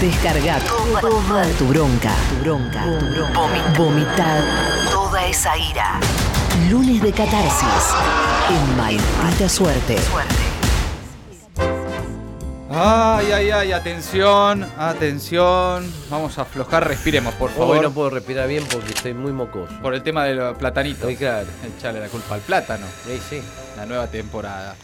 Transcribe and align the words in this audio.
Descarga 0.00 0.58
toda 0.60 1.00
tu 1.00 1.66
bronca, 1.68 2.14
tu 2.28 2.36
bronca, 2.42 2.84
tu 2.98 3.06
bronca. 3.06 3.72
Vomitar 3.78 4.42
toda 4.92 5.26
esa 5.26 5.56
ira. 5.56 5.98
Lunes 6.70 7.02
de 7.02 7.12
catarsis 7.12 7.94
en 8.50 8.76
Maldita 8.76 9.48
Suerte. 9.48 9.96
Ay, 12.70 13.32
ay, 13.32 13.50
ay, 13.50 13.72
atención, 13.72 14.70
atención. 14.76 15.90
Vamos 16.10 16.36
a 16.38 16.42
aflojar, 16.42 16.86
respiremos, 16.86 17.32
por 17.34 17.48
favor. 17.50 17.78
Hoy 17.78 17.82
no 17.82 17.90
puedo 17.90 18.10
respirar 18.10 18.48
bien 18.48 18.64
porque 18.70 18.92
estoy 18.92 19.14
muy 19.14 19.32
mocoso. 19.32 19.72
Por 19.80 19.94
el 19.94 20.02
tema 20.02 20.24
de 20.24 20.34
los 20.34 20.58
platanitos. 20.58 21.08
Sí, 21.08 21.16
claro. 21.16 21.46
Echarle 21.78 22.00
la 22.00 22.08
culpa 22.08 22.34
al 22.34 22.42
plátano. 22.42 22.84
Sí, 23.06 23.18
sí. 23.30 23.42
La 23.78 23.86
nueva 23.86 24.08
temporada. 24.08 24.76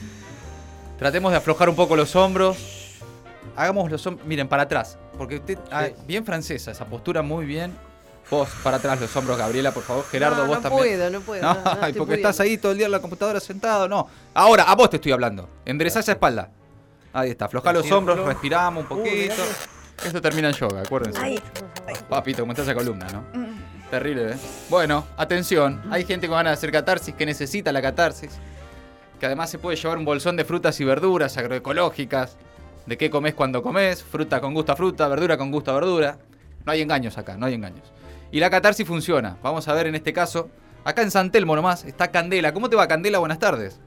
Tratemos 0.99 1.33
de 1.33 1.37
aflojar 1.37 1.69
un 1.69 1.77
poco 1.77 1.97
los 1.97 2.17
hombros. 2.17 2.82
Hagamos 3.57 3.91
los 3.91 4.07
hombros. 4.07 4.27
Miren, 4.27 4.49
para 4.49 4.63
atrás. 4.65 4.99
Porque 5.19 5.37
usted. 5.37 5.59
ah, 5.71 5.87
bien 6.07 6.25
francesa, 6.25 6.71
esa 6.71 6.85
postura 6.87 7.23
muy 7.23 7.45
bien. 7.47 7.73
Vos, 8.31 8.49
para 8.63 8.79
atrás 8.79 8.99
los 9.01 9.15
hombros, 9.17 9.37
Gabriela, 9.37 9.73
por 9.73 9.83
favor. 9.83 10.05
Gerardo, 10.11 10.43
No, 10.43 10.47
vos 10.49 10.57
no 10.57 10.63
también. 10.63 10.97
puedo, 10.99 11.11
no 11.11 11.21
puedo, 11.21 11.43
No, 11.55 11.55
no, 11.55 11.61
ay, 11.65 11.93
porque 11.93 11.97
pudiendo. 11.97 12.15
estás 12.15 12.41
ahí 12.41 12.57
todo 12.57 12.73
el 12.73 12.79
día 12.79 12.87
en 12.87 12.93
la 12.93 13.01
computadora 13.01 13.41
sentado. 13.41 13.89
No. 13.89 14.09
Ahora, 14.33 14.65
a 14.65 14.75
vos 14.75 14.89
te 14.91 14.97
estoy 14.97 15.13
hablando. 15.13 15.49
Enderezá 15.67 16.01
esa 16.01 16.13
espalda. 16.13 16.49
Ahí 17.13 17.31
está. 17.31 17.45
Aflojá 17.45 17.73
los 17.75 17.91
hombros, 17.93 18.19
respiramos 18.21 18.87
un 18.91 18.97
Uh, 18.97 19.01
poquito. 19.01 19.43
Esto 20.05 20.21
termina 20.23 20.49
en 20.49 20.55
yoga, 20.55 20.81
acuérdense. 20.81 21.43
Papito, 22.09 22.43
como 22.43 22.53
está 22.53 22.63
esa 22.63 22.75
columna, 22.75 23.07
¿no? 23.13 23.25
Terrible, 23.91 24.33
¿eh? 24.33 24.37
Bueno, 24.71 25.05
atención. 25.19 25.83
Hay 25.91 26.05
gente 26.07 26.27
con 26.27 26.37
ganas 26.37 26.53
de 26.53 26.55
hacer 26.55 26.73
catarsis 26.73 27.15
que 27.15 27.27
necesita 27.27 27.71
la 27.71 27.83
catarsis. 27.83 28.31
Que 29.21 29.27
además 29.27 29.51
se 29.51 29.59
puede 29.59 29.77
llevar 29.77 29.99
un 29.99 30.05
bolsón 30.07 30.37
de 30.37 30.45
frutas 30.47 30.81
y 30.81 30.85
verduras 30.85 31.37
agroecológicas. 31.37 32.37
De 32.87 32.97
qué 32.99 33.11
comes 33.11 33.35
cuando 33.35 33.63
comes. 33.63 34.03
Fruta 34.03 34.41
con 34.41 34.55
gusto 34.55 34.73
a 34.73 34.77
fruta, 34.77 35.09
verdura 35.09 35.37
con 35.37 35.51
gusto 35.51 35.71
a 35.71 35.75
verdura. 35.75 36.19
No 36.65 36.73
hay 36.73 36.81
engaños 36.83 37.17
acá, 37.19 37.37
no 37.37 37.47
hay 37.47 37.55
engaños. 37.55 37.93
Y 38.31 38.41
la 38.41 38.51
catarsis 38.51 38.87
funciona. 38.87 39.37
Vamos 39.43 39.69
a 39.69 39.75
ver 39.75 39.87
en 39.87 39.95
este 39.95 40.13
caso. 40.13 40.51
Acá 40.85 41.03
en 41.03 41.11
San 41.11 41.31
Telmo 41.31 41.55
nomás 41.55 41.85
está 41.85 42.11
Candela. 42.11 42.53
¿Cómo 42.53 42.69
te 42.69 42.77
va, 42.77 42.89
Candela? 42.89 43.19
Buenas 43.19 43.39
tardes. 43.39 43.79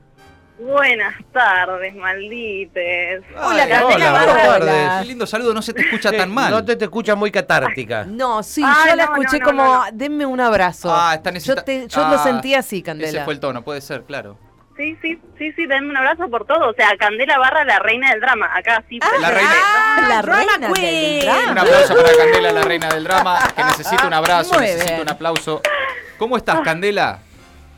Buenas 0.57 1.13
tardes, 1.33 1.93
maldites. 1.95 3.21
Hola, 3.35 3.67
Candela 3.67 3.85
hola, 4.13 4.23
buenas 4.25 4.43
tardes. 4.47 4.89
Qué 5.01 5.05
lindo 5.07 5.27
saludo, 5.27 5.53
no 5.53 5.61
se 5.61 5.73
te 5.73 5.81
escucha 5.81 6.11
Sí, 6.11 6.17
tan 6.17 6.33
mal. 6.33 6.49
No 6.51 6.63
te, 6.63 6.77
te 6.77 6.85
escuchas 6.85 7.17
muy 7.17 7.29
catártica. 7.29 8.05
No, 8.05 8.41
sí, 8.41 8.61
Ay, 8.65 8.91
yo 8.91 8.95
la 8.95 9.05
no, 9.07 9.11
escuché 9.15 9.39
no, 9.39 9.45
como, 9.45 9.63
no, 9.63 9.85
no. 9.85 9.91
denme 9.91 10.25
un 10.25 10.39
abrazo. 10.39 10.89
Ah, 10.95 11.15
está 11.15 11.31
yo 11.31 11.33
necesita- 11.33 11.63
te- 11.65 11.87
yo 11.89 12.05
Ah, 12.05 12.11
lo 12.11 12.17
sentí 12.23 12.53
así, 12.53 12.81
Candela. 12.81 13.09
Ese 13.09 13.23
fue 13.25 13.33
el 13.33 13.41
tono, 13.41 13.63
puede 13.65 13.81
ser, 13.81 14.03
claro. 14.03 14.37
Sí, 14.77 14.97
sí, 15.01 15.17
sí, 15.37 15.53
sí, 15.53 15.65
denme 15.67 15.89
un 15.91 15.97
abrazo 15.97 16.27
por 16.29 16.45
todo. 16.45 16.69
O 16.69 16.73
sea, 16.73 16.95
Candela 16.97 17.37
Barra, 17.37 17.63
la 17.63 17.79
reina 17.79 18.11
del 18.11 18.19
drama. 18.19 18.49
Acá 18.53 18.83
sí. 18.89 18.99
La 19.21 19.31
reina- 19.31 19.51
Ah, 19.53 20.05
la 20.09 20.21
reina 20.21 20.57
del 20.57 21.21
drama. 21.21 21.51
Un 21.51 21.57
aplauso 21.59 21.95
para 21.95 22.09
Candela, 22.17 22.51
la 22.51 22.61
reina 22.61 22.87
del 22.89 23.03
drama, 23.05 23.39
que 23.55 23.63
necesita 23.63 24.05
un 24.07 24.13
abrazo, 24.13 24.53
Muy 24.55 24.63
necesita 24.63 24.91
bien. 24.91 25.01
un 25.01 25.09
aplauso. 25.09 25.61
¿Cómo 26.17 26.35
estás, 26.37 26.59
Candela? 26.61 27.19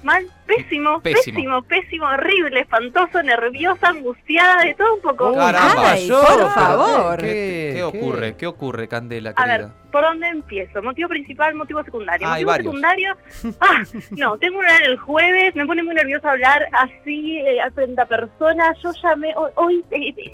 Mal, 0.03 0.25
pésimo, 0.45 1.01
Pésimo. 1.01 1.35
pésimo, 1.35 1.61
pésimo, 1.63 2.05
horrible, 2.05 2.61
espantoso, 2.61 3.21
nerviosa, 3.23 3.89
angustiada, 3.89 4.63
de 4.63 4.75
todo 4.75 4.93
un 4.95 5.01
poco. 5.01 5.29
Uy, 5.31 5.35
Caramba. 5.37 5.91
Ay, 5.91 6.07
pasó? 6.07 6.37
por 6.37 6.51
favor. 6.51 7.17
¿Qué, 7.19 7.71
¿Qué, 7.75 7.83
ocurre? 7.83 8.35
¿Qué 8.37 8.47
ocurre, 8.47 8.87
Candela, 8.87 9.31
A 9.31 9.33
querida? 9.33 9.57
ver, 9.57 9.67
¿por 9.91 10.03
dónde 10.03 10.27
empiezo? 10.29 10.81
Motivo 10.83 11.09
principal, 11.09 11.55
motivo 11.55 11.83
secundario. 11.83 12.27
Ah, 12.27 12.31
motivo 12.33 12.53
secundario, 12.53 13.17
ah, 13.59 13.83
no, 14.11 14.37
tengo 14.37 14.59
una 14.59 14.77
el 14.77 14.97
jueves, 14.99 15.55
me 15.55 15.65
pone 15.65 15.81
muy 15.83 15.95
nerviosa 15.95 16.31
hablar 16.31 16.67
así, 16.73 17.39
eh, 17.39 17.57
frente 17.73 17.99
a 18.01 18.05
personas. 18.05 18.77
Yo 18.83 18.91
llamé 19.03 19.33
hoy. 19.35 19.51
hoy 19.55 19.85
eh, 19.91 20.31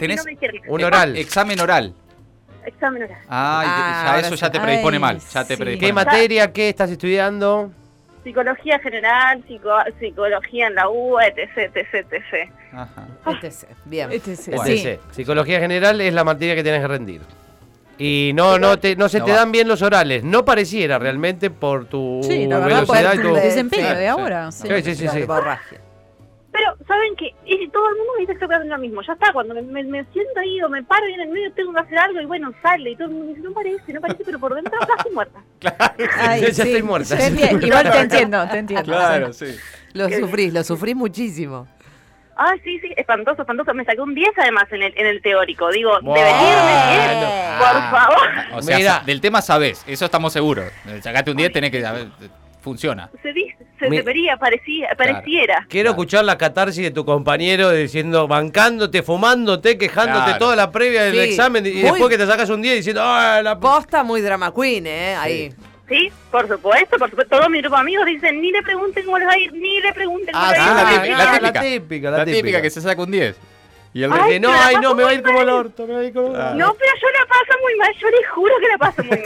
tenés 0.00 0.16
no 0.18 0.24
me 0.24 0.30
dijeron. 0.32 0.60
Un 0.68 0.84
oral. 0.84 1.16
Examen 1.16 1.60
oral. 1.60 1.94
Examen 2.66 3.04
oral. 3.04 3.18
Ah, 3.28 3.62
Ah, 4.12 4.20
ya 4.20 4.26
eso 4.26 4.34
ya 4.34 4.50
te 4.50 4.60
predispone 4.60 4.96
Ay, 4.96 5.00
mal. 5.00 5.18
Ya 5.20 5.44
te 5.44 5.54
sí. 5.56 5.62
predispone 5.62 5.86
¿Qué 5.88 5.92
mal. 5.92 6.04
materia? 6.04 6.52
¿Qué 6.52 6.68
estás 6.68 6.90
estudiando? 6.90 7.70
Psicología 8.24 8.78
general, 8.80 9.42
psico- 9.48 9.82
psicología 9.98 10.66
en 10.66 10.74
la 10.74 10.88
U, 10.90 11.18
etc, 11.20 11.48
etc, 11.74 12.06
etc. 12.12 12.50
Ajá. 12.72 13.06
ETC, 13.42 13.66
bien. 13.86 14.12
ETC. 14.12 14.48
Bueno. 14.54 14.64
Sí. 14.64 14.86
ETC. 14.86 15.00
Psicología 15.12 15.58
general 15.60 16.00
es 16.00 16.12
la 16.12 16.22
materia 16.24 16.54
que 16.54 16.62
tienes 16.62 16.80
que 16.82 16.88
rendir. 16.88 17.20
Y 17.98 18.32
no, 18.34 18.58
no, 18.58 18.78
te, 18.78 18.96
no 18.96 19.08
se 19.10 19.18
No 19.18 19.24
te 19.26 19.30
va. 19.32 19.38
dan 19.38 19.52
bien 19.52 19.68
los 19.68 19.82
orales. 19.82 20.24
No 20.24 20.44
pareciera 20.44 20.98
realmente 20.98 21.50
por 21.50 21.84
tu 21.86 22.20
Sí, 22.22 22.46
la 22.46 22.58
verdad, 22.60 22.86
por 22.86 22.96
velocidad 22.96 23.14
y 23.24 23.28
tu 23.28 23.34
desempeño 23.34 23.88
Sí, 23.88 23.94
de 23.94 24.00
sí. 24.00 24.06
ahora. 24.06 24.52
Sí. 24.52 24.68
Sí, 24.68 24.82
sí, 24.82 24.94
sí, 24.94 25.08
sí. 25.08 25.26
Pero, 26.52 26.76
¿saben 26.86 27.14
qué? 27.16 27.32
Y 27.46 27.68
todo 27.68 27.88
el 27.90 27.96
mundo 27.96 28.12
me 28.16 28.20
dice 28.22 28.32
exactamente 28.32 28.68
lo 28.74 28.78
mismo. 28.78 29.02
Ya 29.02 29.12
está, 29.12 29.32
cuando 29.32 29.54
me, 29.54 29.62
me- 29.62 29.84
me 29.84 30.04
siento 30.12 30.40
ahí 30.40 30.60
o 30.62 30.68
me 30.68 30.82
paro 30.82 31.08
y 31.08 31.12
en 31.14 31.20
el 31.20 31.28
medio 31.28 31.52
tengo 31.52 31.72
que 31.72 31.80
hacer 31.80 31.98
algo 31.98 32.20
y 32.20 32.24
bueno, 32.26 32.52
sale. 32.62 32.90
Y 32.90 32.96
todo 32.96 33.06
el 33.08 33.14
mundo 33.14 33.28
dice, 33.34 33.40
no 33.48 33.52
parece, 33.52 33.92
no 33.92 34.00
parece, 34.00 34.24
pero 34.24 34.38
por 34.40 34.54
dentro 34.54 34.72
casi 34.96 35.10
muerta. 35.10 35.40
Ay, 36.18 36.40
Ya 36.40 36.48
estoy 36.48 36.82
muerta. 36.82 37.16
Te 37.16 37.26
entiendo, 37.26 37.66
Igual 37.66 37.90
te 37.92 37.98
entiendo, 38.00 38.48
te 38.48 38.58
entiendo. 38.58 38.84
Claro, 38.84 39.32
sí. 39.32 39.56
Lo 39.92 40.08
Qué 40.08 40.18
sufrís, 40.18 40.52
lo 40.52 40.64
sufrís 40.64 40.96
muchísimo. 40.96 41.68
Ah, 42.36 42.54
sí, 42.64 42.78
sí, 42.80 42.88
espantoso, 42.96 43.42
espantoso. 43.42 43.74
Me 43.74 43.84
saqué 43.84 44.00
un 44.00 44.14
10 44.14 44.30
además 44.38 44.64
en 44.72 44.82
el, 44.82 44.92
en 44.96 45.06
el 45.06 45.20
teórico. 45.22 45.70
Digo, 45.70 45.90
Bueno. 46.02 46.14
debería 46.14 46.48
irme 46.52 46.96
bien, 46.96 47.20
por 47.58 47.68
Ah, 47.76 47.90
favor. 47.92 48.58
O 48.58 48.62
sea, 48.62 48.76
Mira. 48.78 49.02
del 49.04 49.20
tema 49.20 49.42
sabés, 49.42 49.84
eso 49.86 50.06
estamos 50.06 50.32
seguros. 50.32 50.64
Sacate 51.02 51.30
un 51.30 51.36
10, 51.36 51.52
tenés 51.52 51.70
que. 51.70 51.84
a 51.84 51.92
ver, 51.92 52.08
funciona. 52.62 53.10
Se, 53.22 53.32
dice, 53.34 53.58
se 53.80 53.90
Mi- 53.90 53.96
debería, 53.96 54.36
parecía, 54.36 54.90
pareciera. 54.96 55.66
Quiero 55.68 55.88
Claro. 55.88 55.90
escuchar 56.02 56.24
la 56.24 56.38
catarsis 56.38 56.84
de 56.84 56.90
tu 56.92 57.04
compañero 57.04 57.70
diciendo, 57.70 58.28
bancándote, 58.28 59.02
fumándote, 59.02 59.76
quejándote 59.78 60.24
Claro. 60.26 60.38
toda 60.38 60.54
la 60.56 60.70
previa 60.70 61.02
del 61.02 61.14
Sí, 61.14 61.18
examen 61.20 61.66
y 61.66 61.72
muy- 61.72 61.82
después 61.82 62.08
que 62.08 62.18
te 62.18 62.26
sacas 62.26 62.48
un 62.50 62.62
10 62.62 62.76
diciendo, 62.76 63.02
¡ah, 63.04 63.40
la 63.42 63.56
p-". 63.56 63.62
Posta 63.62 64.04
muy 64.04 64.20
drama 64.20 64.52
queen, 64.54 64.86
¿eh? 64.86 65.16
Ahí. 65.16 65.52
Sí, 65.88 66.08
por 66.30 66.46
supuesto, 66.46 66.96
por 66.98 67.10
supuesto. 67.10 67.36
Todos 67.36 67.50
mis 67.50 67.62
grupos 67.62 67.78
de 67.78 67.80
amigos 67.80 68.06
dicen, 68.06 68.40
ni 68.40 68.52
le 68.52 68.62
pregunten 68.62 69.04
cómo 69.04 69.18
les 69.18 69.26
va 69.26 69.32
a 69.32 69.38
ir, 69.38 69.52
ni 69.52 69.80
le 69.80 69.92
pregunten 69.92 70.32
cómo 70.32 70.44
Ah, 70.46 70.50
les 70.52 70.60
va 70.60 70.66
la 70.66 70.80
a 70.88 70.92
ir. 70.94 71.00
típica, 71.00 71.14
ah, 71.14 71.18
la 71.18 71.24
la 71.32 71.38
típica. 71.40 71.60
típica, 71.62 72.10
La, 72.12 72.18
la 72.18 72.24
típica, 72.24 72.40
típica. 72.42 72.62
que 72.62 72.70
se 72.70 72.80
saca 72.80 73.02
un 73.02 73.10
10. 73.10 73.36
Y 73.92 74.04
el 74.04 74.12
Ay, 74.12 74.20
Que 74.30 74.40
no, 74.40 74.50
ay, 74.52 74.76
no, 74.80 74.94
me 74.94 75.02
va 75.02 75.10
a 75.10 75.14
ir 75.14 75.22
como 75.22 75.40
el 75.42 75.48
orto, 75.48 75.84
me 75.86 75.94
va 75.94 76.00
a 76.00 76.04
ir 76.04 76.12
como 76.12 76.28
el 76.28 76.36
orto. 76.36 76.54
No, 76.54 76.74
pero 76.74 76.92
yo 77.00 77.08
la 77.18 77.26
paso 77.26 77.58
muy 77.60 77.74
mal, 77.76 77.92
yo 78.00 78.08
les 78.08 78.28
juro 78.28 78.54
que 78.60 78.68
la 78.68 78.78
paso 78.78 79.02
muy 79.02 79.18
mal. 79.18 79.22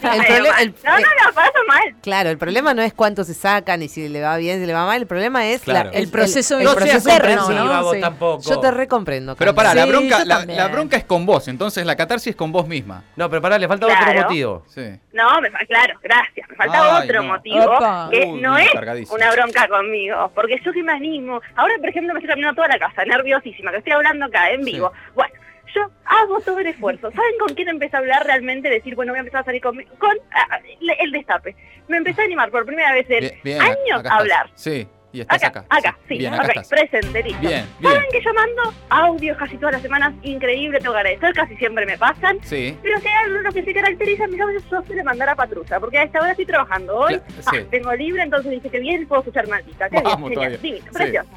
Claro, 0.00 0.14
el 0.14 0.46
el- 0.60 0.74
no, 0.84 0.92
no, 0.98 0.98
la 1.26 1.32
paso 1.34 1.52
mal. 1.68 1.94
Claro, 2.00 2.30
el 2.30 2.38
problema 2.38 2.72
no 2.72 2.80
es 2.82 2.94
cuánto 2.94 3.22
se 3.24 3.34
sacan 3.34 3.82
y 3.82 3.88
si 3.88 4.08
le 4.08 4.22
va 4.22 4.36
bien, 4.38 4.60
si 4.60 4.66
le 4.66 4.72
va 4.72 4.86
mal. 4.86 5.02
El 5.02 5.06
problema 5.06 5.46
es 5.46 5.60
Claro. 5.62 5.90
la- 5.92 5.98
El 5.98 6.08
proceso 6.10 6.58
el, 6.58 6.64
no 6.64 6.74
proceso 6.74 7.10
interno, 7.10 7.48
¿no? 7.50 7.82
vos 7.82 7.94
Sí. 7.94 8.00
tampoco. 8.00 8.42
Yo 8.48 8.60
te 8.60 8.70
recomprendo. 8.70 9.36
Pero 9.36 9.54
pará, 9.54 9.74
la 9.74 9.84
bronca, 9.84 10.24
la, 10.24 10.68
bronca 10.68 10.96
es 10.96 11.04
con 11.04 11.26
vos, 11.26 11.46
entonces 11.48 11.84
la 11.84 11.96
catarsis 11.96 12.28
es 12.30 12.36
con 12.36 12.52
vos 12.52 12.66
misma. 12.66 13.04
No, 13.16 13.28
pero 13.28 13.42
pará, 13.42 13.58
le 13.58 13.68
falta 13.68 13.86
Claro. 13.86 14.10
otro 14.10 14.22
motivo. 14.22 14.64
Sí. 14.68 14.98
No, 15.12 15.40
me 15.42 15.50
claro, 15.66 15.98
gracias. 16.02 16.48
Me 16.48 16.56
falta 16.56 16.96
Ay, 16.98 17.04
otro 17.04 17.22
no. 17.22 17.28
motivo 17.28 17.64
Opa. 17.64 18.08
que 18.10 18.24
Uy, 18.26 18.40
no 18.40 18.56
es 18.56 18.70
una 19.10 19.30
bronca 19.32 19.68
conmigo, 19.68 20.30
porque 20.34 20.58
yo 20.64 20.72
que 20.72 20.82
me 20.82 20.92
animo. 20.92 21.40
Ahora, 21.56 21.74
por 21.78 21.88
ejemplo, 21.90 22.14
me 22.14 22.20
estoy 22.20 22.30
caminando 22.30 22.54
toda 22.56 22.68
la 22.68 22.78
casa, 22.78 23.04
nerviosísima, 23.04 23.65
que 23.72 23.78
estoy 23.78 23.92
hablando 23.92 24.26
acá 24.26 24.50
en 24.50 24.64
vivo. 24.64 24.92
Bueno, 25.14 25.34
yo 25.74 25.90
hago 26.04 26.40
todo 26.40 26.58
el 26.60 26.66
esfuerzo. 26.68 27.10
¿Saben 27.10 27.38
con 27.38 27.54
quién 27.54 27.68
empecé 27.68 27.96
a 27.96 27.98
hablar 28.00 28.24
realmente? 28.24 28.68
Decir, 28.70 28.94
bueno, 28.94 29.12
voy 29.12 29.18
a 29.18 29.20
empezar 29.20 29.40
a 29.42 29.44
salir 29.44 29.60
con, 29.62 29.76
con 29.98 30.16
ah, 30.32 30.58
le- 30.80 30.96
el 31.00 31.10
destape. 31.12 31.54
Me 31.88 31.96
empecé 31.98 32.22
a 32.22 32.24
animar 32.24 32.50
por 32.50 32.64
primera 32.64 32.92
vez 32.92 33.06
en 33.10 33.20
Bien, 33.20 33.40
bien, 33.44 33.60
años 33.62 34.04
a 34.04 34.16
hablar. 34.18 34.50
Sí, 34.54 34.88
y 35.12 35.20
estás 35.20 35.42
Acá, 35.44 35.60
acá. 35.60 35.76
acá, 35.76 35.98
sí, 36.08 36.18
Bien, 36.18 36.34
acá 36.34 36.42
ok, 36.44 36.48
estás. 36.50 36.68
presente, 36.68 37.22
listo. 37.22 37.40
Bien, 37.40 37.64
bien. 37.80 37.92
¿Saben 37.94 38.08
que 38.12 38.20
yo 38.22 38.34
mando 38.34 38.74
audios 38.90 39.36
casi 39.38 39.56
todas 39.56 39.72
las 39.74 39.82
semanas? 39.82 40.14
Increíble, 40.22 40.78
tengo 40.78 40.92
que 40.92 40.98
agradecer, 40.98 41.32
casi 41.34 41.56
siempre 41.56 41.84
me 41.86 41.96
pasan. 41.98 42.38
Sí. 42.42 42.76
Pero 42.82 42.98
si 43.00 43.08
hay 43.08 43.14
algo 43.24 43.38
lo 43.40 43.52
que 43.52 43.62
se 43.62 43.72
caracteriza 43.74 44.26
mis 44.28 44.40
audios, 44.40 44.62
yo 44.70 44.82
suelo 44.82 45.04
mandar 45.04 45.28
a 45.30 45.34
patrulla, 45.36 45.80
porque 45.80 45.98
a 45.98 46.02
esta 46.04 46.20
hora 46.20 46.30
estoy 46.30 46.46
trabajando 46.46 46.96
hoy. 46.96 47.20
Ah, 47.46 47.52
tengo 47.70 47.92
libre, 47.94 48.22
entonces 48.22 48.50
dice 48.50 48.68
que 48.70 48.78
bien 48.80 49.06
puedo 49.06 49.22
escuchar 49.22 49.48
maldita. 49.48 49.88
Qué 49.90 50.00
Vamos 50.02 50.30
bien, 50.30 50.40
genial, 50.42 50.62
divino, 50.62 50.86
Sí. 50.86 50.92
precioso. 50.92 51.28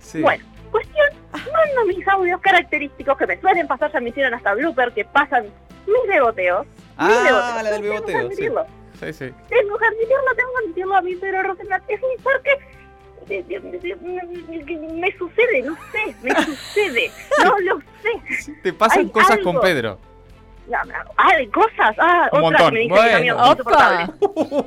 sí. 0.00 0.20
Bueno, 0.20 0.44
cuestión, 0.76 1.06
mando 1.52 1.84
mis 1.86 2.06
audios 2.08 2.40
característicos 2.40 3.16
que 3.18 3.26
me 3.26 3.40
suelen 3.40 3.66
pasar, 3.66 3.92
ya 3.92 4.00
me 4.00 4.10
hicieron 4.10 4.34
hasta 4.34 4.54
blooper, 4.54 4.92
que 4.92 5.04
pasan 5.04 5.44
mis 5.86 6.08
beboteos. 6.08 6.66
mis 6.66 6.76
Ah, 6.98 7.08
beboteos. 7.08 7.62
la 7.64 7.70
del 7.70 7.82
Tengo 7.82 7.82
que 7.82 7.88
beboteo, 7.88 8.18
sí. 8.20 8.24
admitirlo. 8.26 8.66
Sí, 9.00 9.12
sí. 9.12 9.34
Tengo 9.48 9.78
que 9.78 9.86
admitirlo, 9.86 10.34
tengo 10.36 10.50
que 10.52 10.58
admitirlo 10.64 10.94
a 10.96 11.02
mí, 11.02 11.14
pero 11.20 11.42
Rosenblatt 11.42 11.82
es 11.88 12.00
un 12.02 12.22
porque 12.22 12.50
de- 13.26 13.42
de- 13.42 13.60
de- 13.60 13.78
de- 13.78 14.92
me, 14.94 15.12
sucede, 15.18 15.62
no 15.62 15.76
sé, 15.92 16.14
me 16.22 16.30
sucede, 16.44 17.10
no 17.44 17.58
lo 17.60 17.78
sé. 18.02 18.52
Te 18.62 18.72
pasan 18.72 19.00
Hay 19.00 19.08
cosas 19.10 19.30
algo. 19.32 19.52
con 19.52 19.60
Pedro. 19.60 19.98
Ah, 21.16 21.36
de 21.36 21.48
cosas, 21.50 21.94
ah, 21.98 22.28
Un 22.32 22.42
otras 22.44 22.60
montón. 22.62 22.74
me 22.74 22.80
dicen 22.80 22.96
Bueno. 22.96 23.34
Opa. 23.36 23.50
insoportable. 23.52 24.06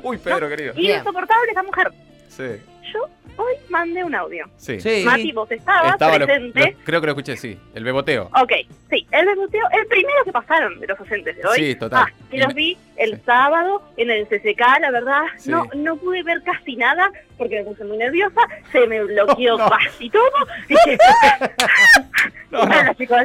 Uy, 0.04 0.18
Pedro, 0.18 0.48
querido. 0.48 0.74
Bien. 0.74 0.98
Insoportable 0.98 1.50
esa 1.50 1.62
mujer. 1.62 1.92
Sí, 2.28 2.62
Yo 2.92 3.08
hoy 3.36 3.54
mandé 3.70 4.04
un 4.04 4.14
audio. 4.14 4.46
sí. 4.56 4.80
Sí. 4.80 5.02
Mati, 5.04 5.32
vos 5.32 5.50
estabas 5.50 5.92
Estaba 5.92 6.16
presente. 6.16 6.76
lo- 6.78 6.84
creo 6.84 7.00
que 7.00 7.06
lo 7.06 7.12
escuché, 7.12 7.36
sí. 7.36 7.58
El 7.74 7.84
beboteo. 7.84 8.24
Ok, 8.40 8.52
sí, 8.90 9.06
el 9.12 9.26
beboteo, 9.26 9.66
el 9.72 9.86
primero 9.86 10.24
que 10.24 10.32
pasaron 10.32 10.78
de 10.78 10.86
los 10.86 10.98
docentes 10.98 11.36
de 11.36 11.46
hoy. 11.46 11.56
Sí, 11.56 11.74
total. 11.76 12.06
Ah, 12.06 12.12
que 12.30 12.38
los 12.38 12.52
vi 12.54 12.76
el 12.96 13.16
sí. 13.16 13.22
sábado 13.24 13.82
en 13.96 14.10
el 14.10 14.26
CCK, 14.28 14.60
la 14.80 14.90
verdad, 14.90 15.22
Sí. 15.38 15.50
no 15.50 15.66
no 15.74 15.96
pude 15.96 16.22
ver 16.22 16.42
casi 16.42 16.76
nada 16.76 17.10
porque 17.38 17.56
me 17.56 17.64
puse 17.64 17.84
muy 17.84 17.96
nerviosa, 17.96 18.40
se 18.72 18.86
me 18.86 19.02
bloqueó 19.04 19.56
no. 19.58 19.70
casi 19.70 20.10
todo. 20.10 20.30
Dije, 20.68 20.98
No, 22.50 22.58
no. 22.62 22.66
Bueno, 22.66 22.94
chicos, 22.94 23.18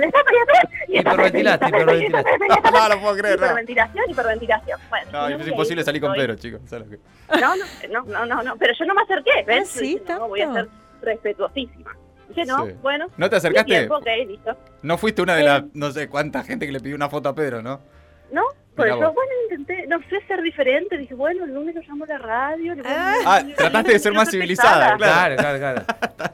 y 0.87 0.99
Hiperventilaste, 0.99 1.67
hiperventilaste. 1.67 2.31
No, 2.71 2.89
no 2.89 2.99
puedo 3.01 3.15
creer, 3.17 3.39
no. 3.39 3.45
Hiperventilación, 3.45 4.09
hiperventilación. 4.09 4.79
Bueno, 4.89 5.11
No, 5.11 5.27
es 5.27 5.47
imposible 5.47 5.83
salir 5.83 6.01
con 6.01 6.13
Pedro, 6.13 6.35
chicos. 6.35 6.61
¿sabes 6.65 6.87
lo 6.87 6.91
que- 6.97 7.39
No, 7.41 7.55
no, 7.55 7.65
no, 7.89 8.03
no, 8.05 8.25
no, 8.25 8.43
no, 8.43 8.55
pero 8.57 8.73
yo 8.77 8.85
no 8.85 8.93
me 8.93 9.01
acerqué, 9.01 9.43
¿ves? 9.47 9.71
Ah, 9.75 9.79
sí, 9.79 10.01
no, 10.07 10.27
voy 10.27 10.41
a 10.41 10.53
ser 10.53 10.67
respetuosísima. 11.01 11.95
Dije, 12.29 12.45
no, 12.45 12.65
Sí. 12.65 12.73
bueno. 12.81 13.07
¿No 13.17 13.29
te 13.29 13.35
acercaste? 13.37 13.87
No 14.81 14.97
fuiste 14.97 15.21
una 15.21 15.35
de 15.35 15.43
las, 15.43 15.63
no 15.73 15.91
sé 15.91 16.07
cuánta 16.09 16.43
gente 16.43 16.65
que 16.65 16.71
le 16.71 16.79
pidió 16.79 16.95
una 16.95 17.09
foto 17.09 17.29
a 17.29 17.35
Pedro, 17.35 17.61
¿no? 17.61 17.79
¿No? 18.31 18.41
Por 18.75 18.87
eso, 18.87 18.97
bueno, 19.13 19.31
intenté, 19.43 19.87
no 19.87 19.99
sé, 20.09 20.19
ser 20.27 20.41
diferente. 20.41 20.97
Dije, 20.97 21.13
bueno, 21.13 21.45
el 21.45 21.53
lunes 21.53 21.73
lo 21.75 21.81
llamo 21.81 22.03
a 22.03 22.07
la 22.07 22.17
radio. 22.17 22.75
Ah. 22.83 23.13
Ah, 23.25 23.41
trataste 23.55 23.93
de 23.93 23.99
ser 23.99 24.11
más 24.13 24.29
civilizada, 24.29 24.97
Claro, 24.97 25.35
claro, 25.37 25.57
claro. 25.59 25.81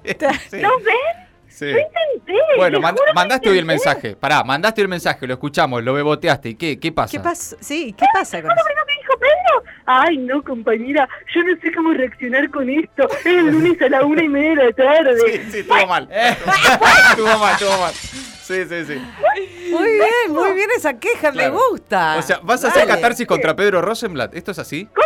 Sí. 0.49 0.57
¿No 0.61 0.69
ves? 0.79 1.20
Sí. 1.61 1.71
Lo 1.71 1.77
intenté. 1.79 2.33
Bueno, 2.57 2.79
mandaste 3.13 3.47
hoy 3.51 3.59
el 3.59 3.65
mensaje. 3.65 4.15
Pará, 4.15 4.43
mandaste 4.43 4.81
hoy 4.81 4.85
el 4.85 4.89
mensaje, 4.89 5.27
lo 5.27 5.33
escuchamos, 5.33 5.83
lo 5.83 5.93
beboteaste. 5.93 6.49
¿Y 6.49 6.55
qué, 6.55 6.79
qué 6.79 6.91
pasa? 6.91 7.11
¿Qué 7.11 7.19
pasa? 7.19 7.55
Sí, 7.59 7.93
¿qué 7.95 8.05
pasa 8.11 8.41
con 8.41 8.49
¿Cómo 8.49 8.61
eso? 8.61 8.85
me 8.87 8.93
dijo 8.99 9.13
Pedro? 9.19 9.71
Ay, 9.85 10.17
no, 10.17 10.41
compañera, 10.41 11.07
yo 11.35 11.43
no 11.43 11.55
sé 11.61 11.71
cómo 11.71 11.93
reaccionar 11.93 12.49
con 12.49 12.67
esto. 12.67 13.07
Es 13.19 13.25
el 13.27 13.45
lunes 13.51 13.79
a 13.79 13.89
la 13.89 14.03
una 14.03 14.23
y 14.23 14.27
media 14.29 14.49
de 14.49 14.55
la 14.55 14.71
tarde. 14.73 15.19
Sí, 15.23 15.51
sí, 15.51 15.59
estuvo 15.59 15.85
mal. 15.85 16.09
estuvo 17.11 17.37
mal, 17.37 17.53
estuvo 17.53 17.77
mal. 17.77 17.93
Sí, 17.93 18.65
sí, 18.67 18.85
sí. 18.85 19.01
Muy 19.71 19.91
bien, 19.91 20.31
muy 20.33 20.53
bien 20.53 20.69
esa 20.75 20.97
queja, 20.99 21.31
Claro. 21.31 21.53
me 21.53 21.59
gusta. 21.69 22.17
O 22.17 22.21
sea, 22.23 22.39
¿vas 22.41 22.65
a 22.65 22.69
hacer 22.69 22.87
Dale. 22.87 22.95
catarsis 22.99 23.27
contra 23.27 23.55
Pedro 23.55 23.83
Rosenblatt? 23.83 24.33
¿Esto 24.35 24.49
es 24.49 24.57
así? 24.57 24.85
Con- 24.87 25.03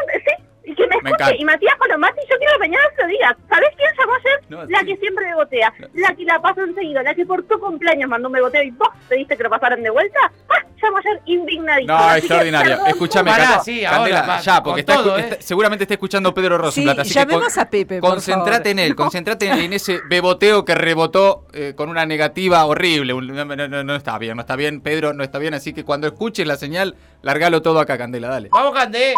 me 1.06 1.12
encanta. 1.12 1.36
Y 1.38 1.46
Matías 1.46 1.76
Colomati, 1.78 2.20
yo 2.30 2.38
quiero 2.38 2.54
que 2.54 2.60
mañana 2.60 2.84
se 2.96 3.02
lo 3.02 3.08
diga. 3.08 3.38
¿Sabés 3.50 3.70
quién 3.78 3.90
llamó 3.98 4.14
ayer? 4.14 4.40
No, 4.50 4.66
la 4.66 4.80
sí. 4.80 4.86
que 4.88 4.98
siempre 4.98 5.26
bebotea, 5.26 5.74
la 5.94 6.16
que 6.16 6.24
la 6.26 6.42
pasa 6.42 6.62
enseguida, 6.64 7.04
la 7.04 7.14
que 7.16 7.26
por 7.26 7.44
tu 7.44 7.60
cumpleaños 7.60 8.10
mandó 8.10 8.28
un 8.28 8.34
beboteo 8.34 8.64
y 8.64 8.72
vos 8.72 8.90
pediste 9.08 9.38
que 9.38 9.44
lo 9.44 9.50
pasaran 9.50 9.82
de 9.82 9.90
vuelta. 9.90 10.20
Ah, 10.50 10.64
llamó 10.82 10.98
ayer 10.98 11.22
indignadísima. 11.26 11.94
No, 11.98 12.04
Así 12.04 12.14
que, 12.14 12.18
extraordinaria. 12.20 12.76
perdón, 12.76 12.88
Escúchame, 12.90 13.32
Candela, 13.32 13.60
sí, 13.64 13.86
ahora, 13.86 13.98
Candela, 13.98 14.40
ya, 14.42 14.64
porque 14.64 14.80
está, 14.82 14.94
todo, 14.96 15.18
¿eh? 15.18 15.22
está- 15.22 15.42
seguramente 15.42 15.84
está 15.86 15.94
escuchando 15.96 16.34
Pedro 16.34 16.58
Rosenblatt. 16.58 17.04
Sí, 17.04 17.14
que 17.14 17.20
llamemos 17.20 17.58
a 17.58 17.70
Pepe, 17.70 18.00
por 18.02 18.10
Concentrate 18.12 18.52
favor. 18.58 18.68
en 18.68 18.80
él, 18.80 18.96
concentrate 18.96 19.48
en, 19.48 19.60
en 19.60 19.74
ese 19.74 20.00
beboteo 20.10 20.66
que 20.66 20.76
rebotó 20.76 21.46
eh, 21.54 21.74
con 21.76 21.90
una 21.90 22.06
negativa 22.06 22.66
horrible. 22.66 23.14
No, 23.14 23.46
no, 23.46 23.68
no, 23.68 23.84
no 23.84 23.96
está 23.96 24.18
bien, 24.18 24.36
no 24.36 24.42
está 24.42 24.56
bien, 24.56 24.82
Pedro, 24.82 25.14
no 25.14 25.24
está 25.24 25.40
bien. 25.40 25.54
Así 25.54 25.74
que 25.74 25.84
cuando 25.84 26.08
escuches 26.08 26.46
la 26.46 26.56
señal, 26.58 26.96
largalo 27.22 27.62
todo 27.62 27.80
acá, 27.80 27.98
Candela, 27.98 28.28
dale. 28.30 28.50
Vamos, 28.52 28.74
Cande. 28.74 29.14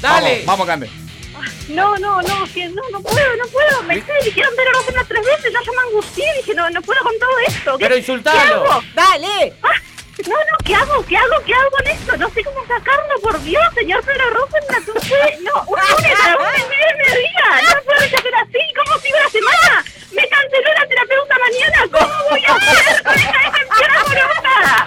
Dale. 0.00 0.42
Vamos, 0.44 0.46
vamos 0.46 0.66
Cande. 0.66 0.90
No, 1.68 1.96
no, 1.98 2.22
no, 2.22 2.44
que 2.52 2.68
no, 2.68 2.82
no 2.92 3.00
puedo, 3.02 3.36
no 3.36 3.46
puedo. 3.48 3.82
Me 3.84 3.94
sé, 3.96 4.12
dijeron 4.24 4.52
Pedro 4.56 4.72
Rosenblatt 4.74 5.08
tres 5.08 5.24
veces, 5.24 5.52
yo 5.52 5.60
ya 5.64 5.72
me 5.72 5.88
angustié, 5.88 6.24
dije, 6.36 6.54
no, 6.54 6.68
no 6.70 6.82
puedo 6.82 7.02
con 7.02 7.18
todo 7.18 7.38
esto. 7.46 7.72
¿Qué, 7.78 7.84
Pero 7.84 7.94
¿qué 7.94 7.98
insultalo. 8.00 8.70
hago? 8.72 8.82
¡Dale! 8.94 9.52
Ah, 9.62 9.68
no, 10.26 10.36
no, 10.36 10.56
¿qué 10.64 10.74
hago? 10.74 11.04
¿Qué 11.06 11.16
hago? 11.16 11.42
¿Qué 11.44 11.54
hago 11.54 11.70
con 11.70 11.86
esto? 11.88 12.16
No 12.18 12.30
sé 12.30 12.44
cómo 12.44 12.60
sacarlo, 12.66 13.14
por 13.22 13.42
Dios, 13.42 13.62
señor 13.74 14.04
Pedro 14.04 14.30
Rosenblatt. 14.30 14.86
No 14.94 15.00
sé, 15.00 15.38
no, 15.42 15.62
un 15.66 15.78
lunes 15.80 16.20
a 16.20 16.36
una 16.36 16.58
y 16.58 16.68
media 16.68 16.86
del 16.86 16.96
mediodía. 16.98 17.74
No 17.74 17.82
puedo 17.82 18.00
hacer 18.00 18.34
así. 18.36 18.60
¿Cómo 18.84 19.00
sigo 19.00 19.18
la 19.18 19.30
semana? 19.30 19.84
Me 20.12 20.28
canceló 20.28 20.68
la 20.78 20.86
terapeuta 20.86 21.36
mañana. 21.38 21.78
¿Cómo 21.90 22.30
voy 22.30 22.44
a 22.44 22.54
hacer 22.54 23.02
con 23.02 23.14
esta 23.14 23.38
decepción 23.50 23.90
amorosa? 23.90 24.86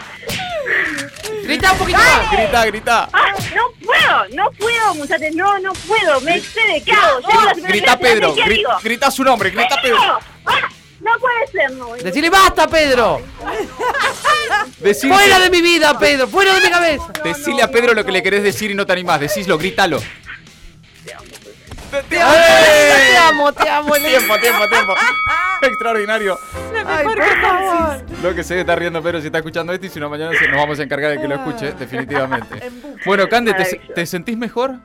Grita 1.48 1.72
un 1.72 1.78
poquito 1.78 1.98
más. 1.98 2.32
Grita, 2.32 2.66
grita. 2.66 3.10
Ah, 3.14 3.34
no 3.56 3.72
puedo, 3.86 4.36
no 4.36 4.52
puedo, 4.52 4.96
muchachos, 4.96 5.34
no, 5.34 5.58
no 5.60 5.72
puedo. 5.74 6.20
Me 6.22 6.36
excede, 6.36 6.84
¿qué 6.84 6.92
hago? 6.92 7.22
Grita 7.64 7.98
Pedro, 7.98 8.36
grita 8.84 9.10
su 9.10 9.24
nombre, 9.24 9.50
grita. 9.50 9.82
Pedro. 9.82 9.98
Ah, 10.46 10.70
no 11.00 11.12
puede 11.20 11.48
ser, 11.52 11.72
no. 11.72 11.94
Decile 11.96 12.30
basta, 12.30 12.68
Pedro. 12.68 13.22
Decile, 14.80 15.14
Fuera 15.14 15.40
de 15.40 15.50
mi 15.50 15.62
vida, 15.62 15.98
Pedro. 15.98 16.28
Fuera 16.28 16.54
de 16.54 16.62
mi 16.62 16.70
cabeza. 16.70 17.06
decile 17.24 17.64
a 17.64 17.72
Pedro 17.72 17.94
lo 17.94 18.04
que 18.04 18.12
le 18.12 18.22
querés 18.22 18.44
decir 18.44 18.72
y 18.72 18.76
no 18.76 18.86
te 18.86 18.92
animás. 18.92 19.22
Decíslo, 19.22 19.58
grítalo. 19.58 20.02
Te 22.10 22.20
amo, 22.22 23.52
te 23.54 23.70
amo. 23.70 23.96
le- 24.00 24.10
Tiempo, 24.10 24.38
tiempo, 24.40 24.68
tiempo. 24.68 24.94
Extraordinario. 25.62 26.38
Ay, 26.86 27.04
por 27.04 27.18
favor. 27.42 27.98
Lo 28.22 28.36
que 28.36 28.44
se 28.44 28.60
está 28.60 28.76
riendo 28.76 29.02
Pedro 29.02 29.20
si 29.20 29.28
está 29.28 29.40
escuchando 29.40 29.74
esto 29.74 29.86
y 29.86 29.90
si 29.90 30.00
no 30.00 30.10
mañana 30.10 30.32
nos 30.32 30.58
vamos 30.58 30.80
a 30.80 30.84
encargar 30.84 31.12
de 31.12 31.22
que 31.22 31.28
lo 31.28 31.36
escuche, 31.36 31.74
definitivamente. 31.74 32.72
Bueno, 33.06 33.28
Cande, 33.30 33.54
¿te, 33.54 33.64
te 33.94 34.06
sentís 34.06 34.38
mejor? 34.38 34.76